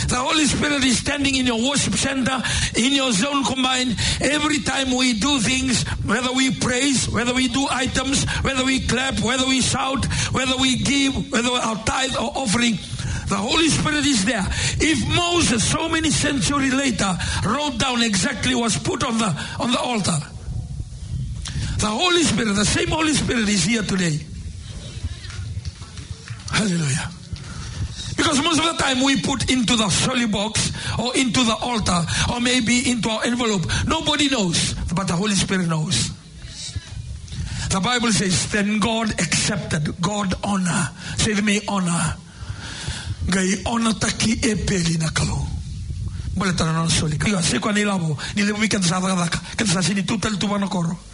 The 0.09 0.16
Holy 0.16 0.45
Spirit 0.45 0.85
is 0.85 0.99
standing 0.99 1.37
in 1.37 1.47
your 1.47 1.62
worship 1.68 1.95
center, 1.95 2.42
in 2.77 2.92
your 2.92 3.12
zone 3.12 3.45
combined. 3.45 3.97
Every 4.21 4.61
time 4.61 4.95
we 4.95 5.14
do 5.14 5.40
things, 5.40 5.85
whether 6.05 6.33
we 6.33 6.55
praise, 6.55 7.09
whether 7.09 7.33
we 7.33 7.49
do 7.49 7.66
items, 7.71 8.25
whether 8.42 8.64
we 8.64 8.87
clap, 8.87 9.21
whether 9.21 9.47
we 9.47 9.61
shout, 9.61 10.05
whether 10.33 10.57
we 10.57 10.77
give, 10.77 11.33
whether 11.33 11.51
our 11.51 11.77
tithe 11.85 12.16
or 12.16 12.31
offering, 12.37 12.79
the 13.29 13.37
Holy 13.37 13.68
Spirit 13.68 14.05
is 14.05 14.25
there. 14.25 14.45
If 14.79 15.09
Moses, 15.16 15.64
so 15.64 15.88
many 15.88 16.11
centuries 16.11 16.75
later, 16.75 17.11
wrote 17.47 17.79
down 17.79 18.03
exactly 18.03 18.55
what's 18.55 18.79
put 18.79 19.03
on 19.05 19.18
the 19.18 19.31
on 19.59 19.71
the 19.71 19.81
altar, 19.81 20.18
the 21.83 21.90
Holy 21.90 22.23
Spirit, 22.23 22.55
the 22.55 22.64
same 22.64 22.88
Holy 22.88 23.12
Spirit 23.12 23.49
is 23.49 23.64
here 23.64 23.83
today. 23.83 24.18
Hallelujah. 26.55 27.11
Because 28.16 28.38
most 28.40 28.62
of 28.62 28.71
the 28.71 28.79
time 28.79 29.03
we 29.03 29.21
put 29.21 29.51
into 29.51 29.75
the 29.75 29.90
solid 29.90 30.31
box 30.31 30.71
or 30.97 31.11
into 31.16 31.42
the 31.42 31.57
altar 31.59 32.07
or 32.33 32.40
maybe 32.40 32.88
into 32.88 33.11
our 33.11 33.25
envelope. 33.25 33.66
Nobody 33.85 34.31
knows, 34.31 34.75
but 34.95 35.09
the 35.09 35.16
Holy 35.16 35.35
Spirit 35.35 35.66
knows. 35.66 36.11
The 37.68 37.81
Bible 37.81 38.12
says, 38.12 38.53
then 38.53 38.79
God 38.79 39.11
accepted, 39.18 40.01
God 40.01 40.35
honor. 40.45 40.90
Say 41.16 41.35
to 41.35 41.42
me, 41.42 41.62
honor. 41.66 42.14
Gai 43.29 43.59
honor 43.66 43.95
taki 43.95 44.38
e 44.38 44.55
peli 44.55 44.99
na 44.99 45.09
kalo. 45.11 45.47
Boleh 46.38 46.55
tanah 46.55 46.79
non 46.79 46.88
soli. 46.88 47.18
Kaya 47.18 47.42
sekwa 47.42 47.75
ni 47.75 47.83
labo, 47.83 48.16
ni 48.37 48.42
lebo 48.42 48.62
ikan 48.62 48.83
sa 48.83 49.01
daka, 49.01 49.40
kan 49.57 49.66
sa 49.66 49.83
sini 49.83 50.03
tutal 50.07 50.38
tu 50.38 50.47
mana 50.47 50.68
koro. 50.68 51.12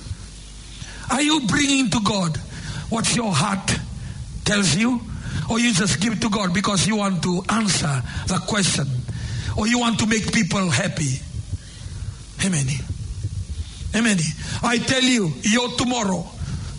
Are 1.11 1.23
you 1.23 1.40
bringing 1.47 1.90
to 1.90 2.01
God 2.01 2.37
what 2.90 3.14
your 3.14 3.33
heart 3.33 3.79
tells 4.44 4.75
you? 4.75 5.01
Or 5.51 5.59
you 5.59 5.73
just 5.73 6.01
give 6.01 6.21
to 6.21 6.29
God 6.29 6.53
because 6.53 6.87
you 6.87 6.97
want 6.97 7.23
to 7.23 7.42
answer 7.49 8.03
the 8.27 8.38
question? 8.47 8.87
Or 9.57 9.66
you 9.66 9.79
want 9.79 9.99
to 10.01 10.07
make 10.07 10.33
people 10.33 10.68
happy? 10.71 11.21
Amen. 12.44 12.66
Amen. 13.94 14.18
I 14.62 14.79
tell 14.79 15.03
you, 15.03 15.33
your 15.42 15.71
tomorrow, 15.71 16.27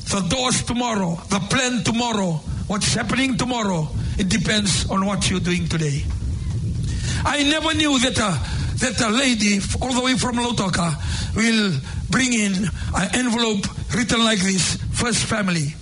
the 0.10 0.22
doors 0.30 0.63
tomorrow, 0.63 1.20
the 1.30 1.39
plan 1.50 1.84
tomorrow, 1.84 2.34
what's 2.68 2.94
happening 2.94 3.38
tomorrow, 3.38 3.88
it 4.18 4.30
depends 4.30 4.89
on 4.89 5.06
what 5.06 5.30
you're 5.30 5.39
doing 5.39 5.68
today. 5.68 6.04
I 7.26 7.44
never 7.44 7.74
knew 7.74 7.98
that 8.00 8.18
a, 8.18 8.86
that 8.86 9.02
a 9.02 9.10
lady 9.10 9.60
all 9.82 9.94
the 9.94 10.02
way 10.02 10.15
from 10.15 10.36
Lautoka 10.38 11.36
will 11.36 11.74
bring 12.10 12.34
in 12.34 12.54
an 12.96 13.15
envelope 13.15 13.65
written 13.95 14.23
like 14.23 14.39
this, 14.39 14.75
first 14.91 15.25
family. 15.25 15.73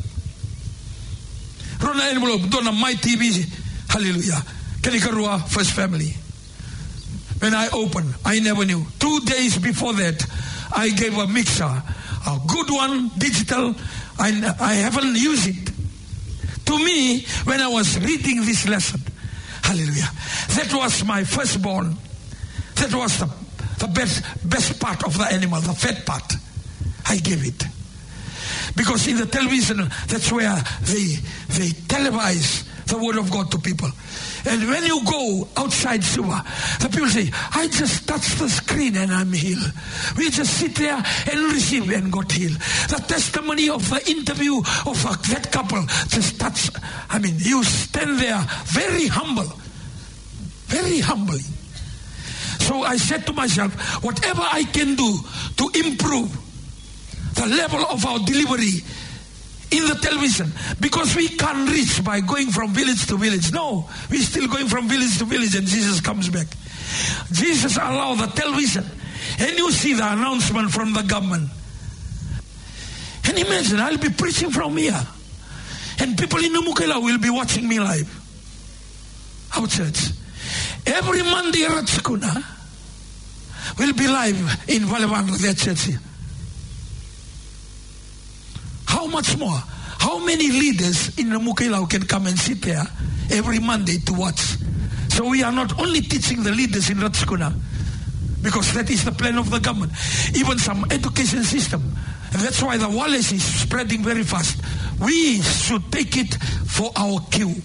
Rona 1.82 2.04
envelope, 2.06 2.50
dona 2.50 2.72
Mai 2.72 2.94
TV, 2.94 3.46
hallelujah. 3.90 4.42
Kanikarua, 4.82 5.48
first 5.48 5.72
family. 5.72 6.16
When 7.40 7.54
I 7.54 7.70
opened, 7.72 8.16
I 8.26 8.40
never 8.40 8.66
knew. 8.66 8.86
Two 9.00 9.20
days 9.22 9.58
before 9.58 9.94
that, 9.94 10.26
I 10.76 10.90
gave 10.90 11.18
a 11.18 11.28
mixer, 11.28 11.66
a 11.66 12.40
good 12.48 12.70
one, 12.72 13.10
digital. 13.18 13.76
I, 14.18 14.56
I 14.60 14.74
haven't 14.74 15.16
used 15.16 15.48
it. 15.48 15.72
To 16.66 16.78
me, 16.80 17.22
when 17.44 17.62
I 17.62 17.68
was 17.68 18.00
reading 18.00 18.44
this 18.44 18.68
lesson, 18.68 19.02
hallelujah, 19.64 20.10
that 20.56 20.70
was 20.74 21.06
my 21.06 21.24
firstborn. 21.24 21.96
That 22.76 22.94
was 22.94 23.20
the, 23.20 23.30
the 23.80 23.88
best, 23.88 24.24
best 24.50 24.80
part 24.80 25.04
of 25.06 25.18
the 25.18 25.26
animal, 25.26 25.62
the 25.62 25.74
fat 25.74 26.06
part. 26.06 26.34
I 27.06 27.18
gave 27.18 27.46
it. 27.46 27.64
Because 28.78 29.08
in 29.08 29.18
the 29.18 29.26
television, 29.26 29.78
that's 30.08 30.32
where 30.32 30.56
they, 30.82 31.18
they 31.58 31.70
televise 31.90 32.64
the 32.86 32.98
word 32.98 33.18
of 33.18 33.32
God 33.32 33.52
to 33.52 33.58
people. 33.60 33.90
And 34.46 34.70
when 34.70 34.86
you 34.86 35.04
go 35.04 35.48
outside 35.58 36.04
Suva, 36.04 36.44
the 36.80 36.88
people 36.90 37.10
say, 37.10 37.30
I 37.54 37.68
just 37.68 38.08
touched 38.08 38.40
the 38.40 38.48
screen 38.48 38.96
and 38.96 39.12
I'm 39.12 39.34
healed. 39.34 39.74
We 40.16 40.30
just 40.30 40.58
sit 40.60 40.76
there 40.76 40.96
and 40.96 41.52
receive 41.52 41.90
and 41.90 42.12
got 42.12 42.32
healed. 42.32 42.56
The 42.88 43.04
testimony 43.08 43.70
of 43.70 43.90
the 43.90 44.10
interview 44.10 44.58
of 44.58 45.04
that 45.04 45.50
couple 45.52 45.84
just 46.08 46.40
touch. 46.40 46.70
I 47.10 47.20
mean, 47.20 47.36
you 47.40 47.64
stand 47.64 48.20
there 48.20 48.46
very 48.66 49.08
humble, 49.08 49.52
very 50.68 51.00
humbly. 51.00 51.42
So 52.60 52.84
I 52.84 52.98
said 52.98 53.26
to 53.26 53.34
myself, 53.34 54.04
whatever 54.04 54.44
I 54.44 54.64
can 54.64 54.96
do 54.96 55.18
to 55.58 55.72
improve 55.86 56.47
the 57.38 57.46
level 57.46 57.86
of 57.86 58.06
our 58.06 58.20
delivery 58.20 58.82
in 59.70 59.86
the 59.88 59.96
television 60.02 60.52
because 60.80 61.16
we 61.16 61.28
can't 61.28 61.70
reach 61.70 62.04
by 62.04 62.20
going 62.20 62.48
from 62.48 62.74
village 62.74 63.06
to 63.08 63.18
village. 63.18 63.52
No, 63.52 63.88
we're 64.10 64.22
still 64.22 64.48
going 64.48 64.68
from 64.68 64.88
village 64.88 65.18
to 65.20 65.26
village 65.26 65.56
and 65.56 65.68
Jesus 65.68 66.02
comes 66.02 66.30
back. 66.30 66.48
Jesus 67.32 67.78
allowed 67.78 68.20
the 68.20 68.28
television 68.28 68.86
and 69.40 69.58
you 69.58 69.72
see 69.72 69.94
the 69.94 70.12
announcement 70.12 70.72
from 70.72 70.94
the 70.94 71.04
government. 71.04 71.50
And 73.26 73.38
imagine, 73.38 73.80
I'll 73.80 73.98
be 73.98 74.10
preaching 74.10 74.52
from 74.52 74.78
here 74.78 75.00
and 76.00 76.18
people 76.18 76.44
in 76.44 76.54
Numukela 76.54 77.02
will 77.04 77.20
be 77.20 77.30
watching 77.30 77.68
me 77.68 77.80
live. 77.80 78.14
Our 79.56 79.68
church. 79.68 80.12
Every 80.86 81.24
Monday, 81.24 81.66
at 81.66 81.72
Ratskuna 81.72 82.44
will 83.78 83.94
be 83.94 84.08
live 84.08 84.70
in 84.70 84.84
Valevandra, 84.84 85.38
their 85.40 85.54
church 85.54 85.84
here. 85.84 86.00
Much 89.08 89.38
more? 89.38 89.58
How 90.00 90.24
many 90.24 90.52
leaders 90.52 91.18
in 91.18 91.30
the 91.30 91.40
Mukilau 91.40 91.90
can 91.90 92.04
come 92.04 92.28
and 92.28 92.38
sit 92.38 92.62
there 92.62 92.86
every 93.32 93.60
Monday 93.60 93.98
to 94.06 94.14
watch? 94.14 94.40
So 95.10 95.28
we 95.28 95.42
are 95.44 95.52
not 95.52 95.80
only 95.80 96.02
teaching 96.02 96.44
the 96.44 96.52
leaders 96.52 96.90
in 96.90 96.98
Ratskuna, 96.98 97.54
because 98.44 98.74
that 98.74 98.90
is 98.92 99.04
the 99.04 99.12
plan 99.12 99.38
of 99.38 99.50
the 99.50 99.60
government, 99.60 99.94
even 100.36 100.60
some 100.60 100.86
education 100.92 101.44
system. 101.44 101.82
And 102.34 102.42
that's 102.42 102.62
why 102.62 102.78
the 102.78 102.90
Wallace 102.90 103.32
is 103.32 103.44
spreading 103.44 104.04
very 104.04 104.24
fast. 104.24 104.62
We 105.02 105.42
should 105.42 105.92
take 105.92 106.16
it 106.18 106.36
for 106.36 106.92
our 106.96 107.20
cue. 107.32 107.56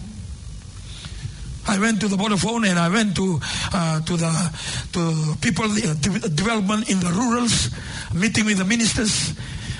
I 1.69 1.79
went 1.79 2.01
to 2.01 2.09
the 2.09 2.17
Vodafone 2.17 2.67
and 2.69 2.79
I 2.79 2.89
went 2.89 3.15
to 3.17 3.39
uh, 3.73 4.01
to 4.01 4.17
the 4.17 4.59
to 4.95 5.37
people 5.41 5.67
uh, 5.67 5.95
de- 5.95 6.29
development 6.29 6.91
in 6.91 6.99
the 6.99 7.07
rurals, 7.11 7.71
meeting 8.15 8.47
with 8.47 8.59
the 8.59 8.65
ministers. 8.65 9.35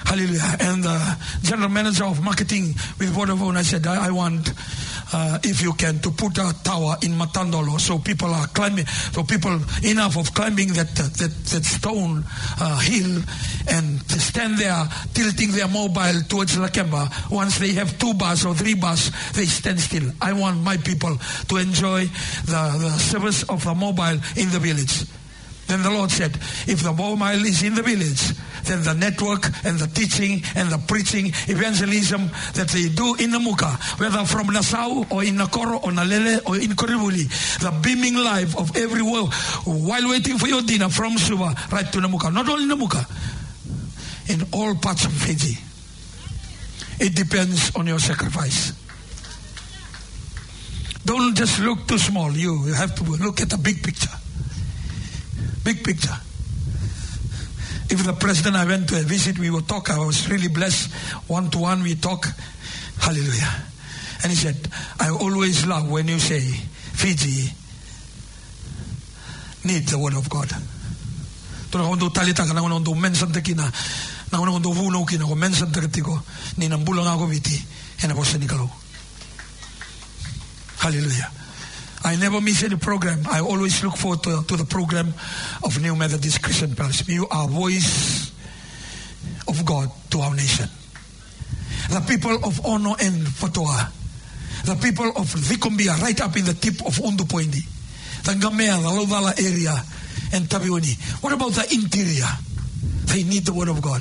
Hallelujah. 0.05 0.57
And 0.61 0.85
the 0.85 1.19
general 1.43 1.69
manager 1.69 2.05
of 2.05 2.23
marketing 2.23 2.75
with 2.99 3.15
Vodafone, 3.15 3.57
I 3.57 3.63
said, 3.63 3.87
I, 3.87 4.09
I 4.09 4.11
want, 4.11 4.53
uh, 5.13 5.39
if 5.43 5.63
you 5.63 5.73
can, 5.75 6.01
to 6.01 6.11
put 6.11 6.39
a 6.39 6.55
tower 6.63 6.97
in 7.03 7.13
Matandolo 7.13 7.81
so 7.81 7.99
people 7.99 8.29
are 8.29 8.47
climbing, 8.49 8.87
so 8.87 9.23
people 9.23 9.59
enough 9.85 10.19
of 10.19 10.35
climbing 10.35 10.69
that 10.75 10.91
uh, 10.99 11.09
that, 11.19 11.33
that 11.53 11.65
stone 11.65 12.25
uh, 12.61 12.79
hill 12.81 13.23
and 13.69 14.01
stand 14.11 14.59
there 14.59 14.85
tilting 15.15 15.53
their 15.53 15.69
mobile 15.69 16.21
towards 16.29 16.57
Lakemba. 16.57 17.31
Once 17.31 17.59
they 17.59 17.73
have 17.73 17.99
two 17.99 18.15
bars 18.15 18.45
or 18.45 18.55
three 18.55 18.75
bars, 18.75 19.11
they 19.33 19.45
stand 19.45 19.81
still. 19.81 20.11
I 20.21 20.33
want 20.33 20.61
my 20.63 20.77
people 20.77 21.17
to 21.49 21.57
enjoy 21.57 22.07
the, 22.45 22.77
the 22.81 22.91
service 22.99 23.45
of 23.45 23.65
the 23.65 23.75
mobile 23.75 24.19
in 24.37 24.51
the 24.51 24.59
village. 24.59 25.05
Then 25.73 25.83
the 25.83 25.91
Lord 25.91 26.11
said, 26.11 26.37
if 26.69 26.83
the 26.83 26.93
mobile 26.93 27.47
is 27.47 27.63
in 27.63 27.75
the 27.75 27.83
village, 27.83 28.37
then 28.65 28.83
the 28.85 28.93
network 28.93 29.47
and 29.65 29.79
the 29.79 29.87
teaching 29.87 30.43
and 30.55 30.69
the 30.69 30.77
preaching, 30.77 31.29
evangelism 31.49 32.29
that 32.53 32.69
they 32.69 32.91
do 32.91 33.17
in 33.17 33.31
Namuka, 33.33 33.81
whether 33.99 34.23
from 34.27 34.49
Nassau 34.49 35.07
or 35.09 35.25
in 35.25 35.37
Nakoro 35.37 35.83
or 35.83 35.91
Nalele 35.91 36.47
or 36.47 36.57
in 36.61 36.77
Koribuli, 36.77 37.25
the 37.61 37.73
beaming 37.83 38.17
life 38.17 38.55
of 38.59 38.77
every 38.77 39.01
world 39.01 39.33
while 39.65 40.11
waiting 40.11 40.37
for 40.37 40.47
your 40.47 40.61
dinner 40.61 40.91
from 40.91 41.17
Suva 41.17 41.55
right 41.73 41.91
to 41.91 42.01
Namuka. 42.01 42.31
Not 42.31 42.47
only 42.51 42.67
Namuka, 42.69 43.09
in 44.29 44.45
all 44.53 44.75
parts 44.75 45.07
of 45.07 45.13
Fiji. 45.15 45.57
It 47.01 47.17
depends 47.17 47.75
on 47.75 47.87
your 47.87 47.99
sacrifice. 47.99 48.75
Don't 51.07 51.35
just 51.35 51.61
look 51.61 51.89
too 51.89 51.97
small. 51.97 52.31
You 52.31 52.67
you 52.67 52.75
have 52.75 52.95
to 52.97 53.05
look 53.05 53.41
at 53.41 53.49
the 53.49 53.57
big 53.57 53.83
picture. 53.83 54.22
Big 55.65 55.85
picture. 55.85 56.17
If 57.91 58.05
the 58.05 58.15
president 58.15 58.57
I 58.57 58.65
went 58.65 58.89
to 58.89 58.99
a 58.99 59.03
visit, 59.03 59.39
we 59.39 59.51
would 59.51 59.69
talk. 59.69 59.91
I 59.91 59.99
was 59.99 60.29
really 60.29 60.49
blessed. 60.49 60.91
One 61.29 61.51
to 61.51 61.59
one, 61.59 61.83
we 61.83 61.95
talk. 61.95 62.27
Hallelujah. 62.99 63.53
And 64.23 64.33
he 64.33 64.37
said, 64.37 64.57
I 64.99 65.11
always 65.11 65.67
love 65.67 65.91
when 65.91 66.09
you 66.09 66.19
say 66.19 66.41
Fiji 66.41 67.53
need 69.65 69.87
the 69.89 69.99
word 69.99 70.15
of 70.15 70.29
God. 70.29 70.49
Talita 71.71 72.47
kondo 72.47 72.93
vuno 74.73 75.07
kina 75.07 75.27
ni 76.57 76.69
ako. 78.49 78.71
Hallelujah. 80.79 81.31
I 82.05 82.17
never 82.17 82.41
miss 82.41 82.63
any 82.65 82.77
program. 82.77 83.21
I 83.31 83.41
always 83.41 83.83
look 83.85 83.97
forward 83.97 84.23
to, 84.25 84.43
to 84.43 84.57
the 84.57 84.65
program 84.65 85.15
of 85.65 85.81
New 85.81 85.95
Methodist 85.95 86.43
Christian 86.43 86.75
Fellowship. 86.75 87.09
You 87.09 87.27
are 87.31 87.47
voice 87.47 88.33
of 89.47 89.65
God 89.65 89.91
to 90.11 90.21
our 90.21 90.35
nation. 90.35 90.69
The 91.91 92.01
people 92.01 92.35
of 92.45 92.65
Ono 92.67 92.95
and 93.01 93.27
Fatoa. 93.27 93.91
The 94.65 94.75
people 94.77 95.09
of 95.09 95.27
Vikombia, 95.35 96.01
right 96.01 96.21
up 96.21 96.37
in 96.37 96.45
the 96.45 96.55
tip 96.55 96.85
of 96.87 96.95
Undupoindi. 96.99 97.63
The 98.25 98.33
Gamea, 98.33 98.81
the 98.81 98.89
Lovala 98.89 99.33
area, 99.39 99.75
and 100.33 100.49
Tabioni. 100.49 100.97
What 101.23 101.33
about 101.33 101.53
the 101.53 101.73
interior? 101.75 102.29
They 103.13 103.25
need 103.25 103.45
the 103.45 103.53
word 103.53 103.69
of 103.69 103.83
God. 103.83 104.01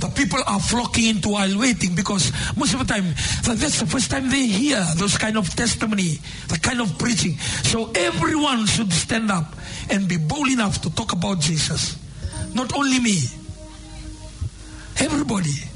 The 0.00 0.08
people 0.08 0.40
are 0.46 0.60
flocking 0.60 1.06
into 1.06 1.30
while 1.30 1.58
waiting 1.58 1.94
because 1.94 2.30
most 2.54 2.74
of 2.74 2.80
the 2.80 2.92
time 2.92 3.14
that- 3.44 3.58
that's 3.58 3.80
the 3.80 3.86
first 3.86 4.10
time 4.10 4.28
they 4.28 4.46
hear 4.46 4.84
those 4.96 5.16
kind 5.16 5.38
of 5.38 5.48
testimony, 5.56 6.20
the 6.48 6.58
kind 6.58 6.80
of 6.80 6.98
preaching. 6.98 7.38
So 7.64 7.90
everyone 7.94 8.66
should 8.66 8.92
stand 8.92 9.30
up 9.30 9.56
and 9.88 10.06
be 10.06 10.18
bold 10.18 10.48
enough 10.48 10.82
to 10.82 10.90
talk 10.90 11.12
about 11.12 11.40
Jesus. 11.40 11.96
Not 12.52 12.74
only 12.74 12.98
me. 13.00 13.24
Everybody. 14.98 15.71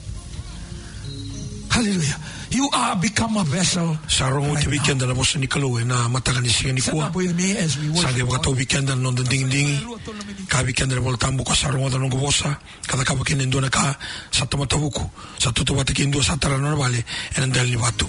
Hallelujah. 1.77 2.17
You 2.49 2.71
are 2.73 2.97
become 2.97 3.37
a 3.37 3.45
vessel. 3.45 3.99
Sarong 4.09 4.49
right 4.55 4.65
weekend 4.67 5.03
na 5.05 5.13
bosa 5.13 5.37
ni 5.39 5.47
Kaloe 5.47 5.83
eh, 5.83 5.85
na 5.85 6.09
matakan 6.09 6.41
siya 6.49 6.73
ni 6.73 6.81
Set 6.81 6.95
Kua. 6.97 7.13
up 7.13 7.15
with 7.15 7.37
me 7.37 7.53
as 7.53 7.77
we 7.77 7.93
Sa 7.93 8.09
bakato 8.09 8.49
God. 8.49 8.57
weekend 8.57 8.89
na 8.89 8.95
non 8.97 9.13
ding 9.13 9.45
ding. 9.53 9.77
Ka 10.49 10.65
weekend 10.65 10.89
na 10.97 11.05
bol 11.05 11.21
tambu 11.21 11.45
ka 11.45 11.53
sarong 11.53 11.91
da 11.93 12.01
nongo 12.01 12.17
bosa. 12.17 12.57
Kada 12.89 13.05
ka 13.05 13.13
bakin 13.13 13.45
ndo 13.45 13.61
na 13.61 13.69
ka 13.69 13.93
sa 14.33 14.47
tomatabuku. 14.49 15.05
Sa 15.37 15.53
tutu 15.53 15.77
bata 15.77 15.93
kindo 15.93 16.23
sa 16.25 16.41
tara 16.41 16.57
no 16.57 16.73
vale 16.81 17.05
en 17.37 17.45
eh, 17.45 17.53
dal 17.53 17.69
ni 17.69 17.77
batu. 17.77 18.09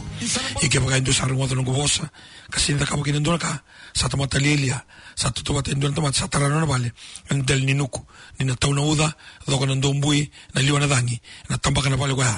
Ike 0.63 0.80
baka 0.80 1.03
ndo 1.03 1.12
sarong 1.12 1.43
da 1.43 1.56
nongo 1.60 1.75
bosa. 1.75 2.08
Kasi 2.47 2.71
nda 2.71 2.88
ka 2.88 2.95
bakin 2.95 3.19
ndo 3.19 3.36
na 3.36 3.38
ka 3.43 3.51
sa 3.91 4.08
tomata 4.08 4.39
lilia. 4.39 4.80
Sa 5.19 5.27
tutu 5.36 5.51
bata 5.51 5.75
ndo 5.75 5.91
na 5.91 6.13
sa 6.15 6.32
tara 6.32 6.47
no 6.47 6.63
vale 6.63 6.93
en 7.36 7.43
dal 7.43 7.60
ni 7.67 7.73
nuku. 7.75 7.99
Ni 8.39 8.45
na 8.47 8.56
tau 8.56 8.71
na 8.71 8.80
uda 8.80 9.12
do 9.43 9.60
ka 9.60 9.65
ndo 9.67 9.91
mbui 9.91 10.23
na 10.56 10.62
liwa 10.63 10.80
na 10.80 10.88
dangi. 10.88 11.19
Na 11.51 11.58
tambaka 11.60 11.89
na 11.91 11.99
vale 11.99 12.15
kwa 12.15 12.32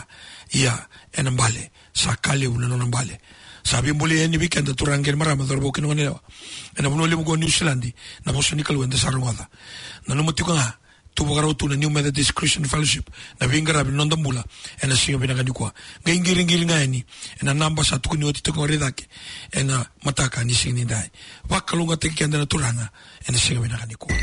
ya 0.52 0.88
ena 1.14 1.32
mbale. 1.32 1.72
Sa 1.94 2.16
kale 2.16 2.48
una 2.48 2.68
nona 2.68 2.86
mbale. 2.86 3.20
Sabi 3.64 3.92
mbole 3.94 4.24
eni 4.24 4.38
weekend 4.38 4.76
tu 4.76 4.86
rangel 4.86 5.16
mara 5.16 5.36
ma 5.36 5.44
dorbo 5.44 5.72
kino 5.72 5.94
ne 5.94 6.08
wa. 6.08 6.20
Ena 6.78 6.90
buno 6.90 7.08
lemu 7.08 7.24
go 7.24 7.36
new 7.36 7.50
zealand 7.50 7.92
na 8.26 8.32
mo 8.34 8.42
sonikal 8.42 8.78
wende 8.78 8.98
sarwada 8.98 9.48
na 10.08 10.16
no 10.16 10.24
mutiko 10.24 10.54
nga 10.54 10.78
tu 11.16 11.26
bogaro 11.26 11.54
tu 11.54 11.68
na 11.68 11.76
new 11.76 11.90
methodist 11.90 12.34
christian 12.34 12.64
fellowship 12.66 13.10
na 13.42 13.48
vingara 13.48 13.84
bi 13.84 13.92
nonda 13.92 14.16
mbula 14.16 14.44
ena 14.82 14.96
singa 14.96 15.18
bina 15.18 15.36
kani 15.36 15.52
kwa 15.52 15.74
nga 16.06 16.14
ingiri 16.14 16.46
ngiri 16.46 16.66
nga 16.66 16.82
eni 16.84 17.04
ena 17.42 17.54
namba 17.54 17.84
sa 17.84 18.00
tu 18.00 18.10
kunyo 18.10 18.32
tito 18.32 18.54
ngore 18.54 18.78
dake 18.78 19.08
ena 19.52 19.86
mataka 20.06 20.44
ni 20.44 20.54
singi 20.56 20.86
ndai 20.86 21.10
wakalunga 21.50 21.98
tekenda 21.98 22.38
na 22.38 22.46
turanga 22.46 22.90
ena 23.28 23.38
singa 23.38 23.60
bina 23.62 23.78
kani 23.78 23.96
kwa 23.96 24.16